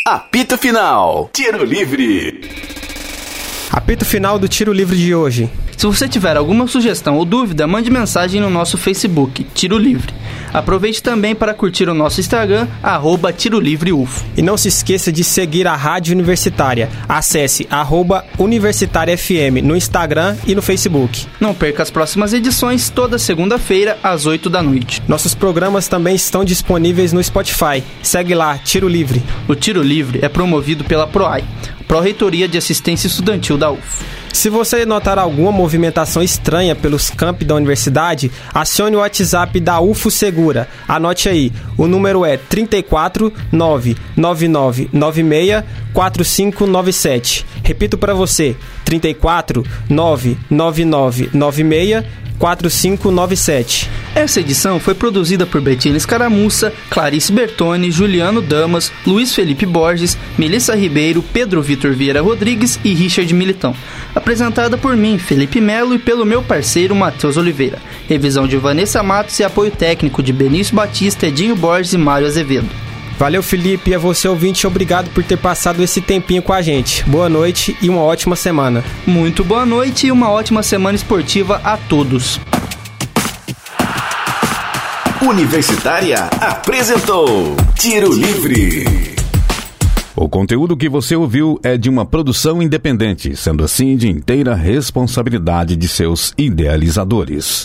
Apito 0.07 0.57
Final. 0.57 1.31
Tiro 1.33 1.65
Livre. 1.65 2.49
Apito 3.73 4.05
final 4.05 4.39
do 4.39 4.47
tiro 4.47 4.73
livre 4.73 4.97
de 4.97 5.13
hoje. 5.13 5.51
Se 5.85 5.87
você 5.87 6.09
tiver 6.09 6.35
alguma 6.35 6.67
sugestão 6.67 7.19
ou 7.19 7.27
dúvida, 7.27 7.67
mande 7.67 7.91
mensagem 7.91 8.41
no 8.41 8.49
nosso 8.49 8.79
Facebook, 8.79 9.45
Tiro 9.53 9.77
Livre. 9.77 10.15
Aproveite 10.51 11.03
também 11.03 11.35
para 11.35 11.53
curtir 11.53 11.91
o 11.91 11.93
nosso 11.93 12.21
Instagram, 12.21 12.67
arroba 12.83 13.35
Tiro 13.35 13.61
Livre 13.61 13.93
UFO. 13.93 14.25
E 14.35 14.41
não 14.41 14.57
se 14.57 14.69
esqueça 14.69 15.13
de 15.13 15.23
seguir 15.23 15.67
a 15.67 15.77
Rádio 15.77 16.15
Universitária. 16.15 16.89
Acesse 17.07 17.67
arroba 17.71 18.25
Universitária 18.39 19.15
FM 19.19 19.61
no 19.63 19.77
Instagram 19.77 20.39
e 20.47 20.55
no 20.55 20.63
Facebook. 20.63 21.27
Não 21.39 21.53
perca 21.53 21.83
as 21.83 21.91
próximas 21.91 22.33
edições, 22.33 22.89
toda 22.89 23.19
segunda-feira, 23.19 23.99
às 24.03 24.25
8 24.25 24.49
da 24.49 24.63
noite. 24.63 25.03
Nossos 25.07 25.35
programas 25.35 25.87
também 25.87 26.15
estão 26.15 26.47
disponíveis 26.47 27.13
no 27.13 27.23
Spotify. 27.23 27.85
Segue 28.03 28.35
lá, 28.35 28.57
Tiro 28.57 28.89
Livre. 28.89 29.23
O 29.47 29.55
Tiro 29.55 29.83
Livre 29.83 30.21
é 30.23 30.31
promovido 30.31 30.83
pela 30.83 31.07
PROAI, 31.07 31.45
Pró-Reitoria 31.87 32.49
de 32.49 32.57
Assistência 32.57 33.07
Estudantil 33.07 33.59
da 33.59 33.71
UFO. 33.71 34.24
Se 34.35 34.51
você 34.51 34.85
notar 34.85 35.19
alguma 35.19 35.51
movimentação 35.53 36.21
estranha 36.21 36.75
pelos 36.75 37.09
campi 37.09 37.45
da 37.45 37.55
universidade, 37.55 38.33
acione 38.53 38.97
o 38.97 38.99
WhatsApp 38.99 39.61
da 39.61 39.81
UFO 39.81 40.11
Segura. 40.11 40.69
Anote 40.89 41.29
aí, 41.29 41.53
o 41.79 41.87
número 41.87 42.25
é 42.25 42.37
34 42.37 43.33
99996 43.53 45.63
4597. 45.95 47.47
Repito 47.63 47.97
para 47.97 48.13
você, 48.13 48.57
34 48.85 49.65
99996 49.89 52.05
4597. 52.39 53.91
Essa 54.15 54.41
edição 54.41 54.79
foi 54.79 54.95
produzida 54.95 55.45
por 55.45 55.61
Betina 55.61 55.97
Escaramuça, 55.97 56.73
Clarice 56.91 57.33
Bertoni, 57.33 57.91
Juliano 57.91 58.41
Damas, 58.41 58.93
Luiz 59.07 59.35
Felipe 59.35 59.67
Borges, 59.67 60.17
Melissa 60.39 60.75
Ribeiro, 60.75 61.23
Pedro 61.23 61.63
Vitor 61.63 61.93
Vieira 61.93 62.23
Rodrigues 62.23 62.79
e 62.85 62.95
Richard 62.95 63.33
Militão. 63.35 63.75
Apresentada 64.15 64.79
por 64.79 64.97
mim, 64.97 65.19
Felipe 65.19 65.61
Melo, 65.61 65.95
e 65.95 65.99
pelo 65.99 66.25
meu 66.25 66.43
parceiro 66.43 66.95
Matheus 66.95 67.37
Oliveira. 67.37 67.79
Revisão 68.09 68.47
de 68.47 68.57
Vanessa 68.57 69.03
Matos 69.03 69.39
e 69.41 69.45
apoio 69.45 69.71
técnico 69.71 70.23
de 70.23 70.33
Benício 70.33 70.77
Batista, 70.77 71.27
Edinho 71.27 71.57
Borges 71.57 71.93
e 71.93 71.99
Mário 71.99 72.27
Azevedo. 72.27 72.84
Valeu, 73.19 73.43
Felipe, 73.43 73.91
e 73.91 73.95
a 73.95 73.99
você 73.99 74.27
ouvinte, 74.27 74.67
obrigado 74.67 75.09
por 75.11 75.23
ter 75.23 75.37
passado 75.37 75.83
esse 75.83 76.01
tempinho 76.01 76.43
com 76.43 76.53
a 76.53 76.61
gente. 76.61 77.05
Boa 77.05 77.29
noite 77.29 77.77
e 77.81 77.89
uma 77.89 78.01
ótima 78.01 78.35
semana. 78.35 78.85
Muito 79.07 79.45
boa 79.45 79.65
noite 79.65 80.09
e 80.09 80.13
uma 80.13 80.31
ótima 80.31 80.63
semana 80.63 80.97
esportiva 80.97 81.61
a 81.63 81.77
todos. 81.77 82.41
Universitária 85.23 86.29
apresentou 86.41 87.57
Tiro 87.79 88.13
Livre. 88.13 89.15
O 90.17 90.29
conteúdo 90.29 90.77
que 90.77 90.89
você 90.89 91.17
ouviu 91.17 91.59
é 91.63 91.77
de 91.77 91.89
uma 91.89 92.05
produção 92.05 92.63
independente, 92.63 93.35
sendo 93.35 93.65
assim 93.65 93.97
de 93.97 94.09
inteira 94.09 94.55
responsabilidade 94.55 95.77
de 95.77 95.89
seus 95.89 96.33
idealizadores. 96.37 97.65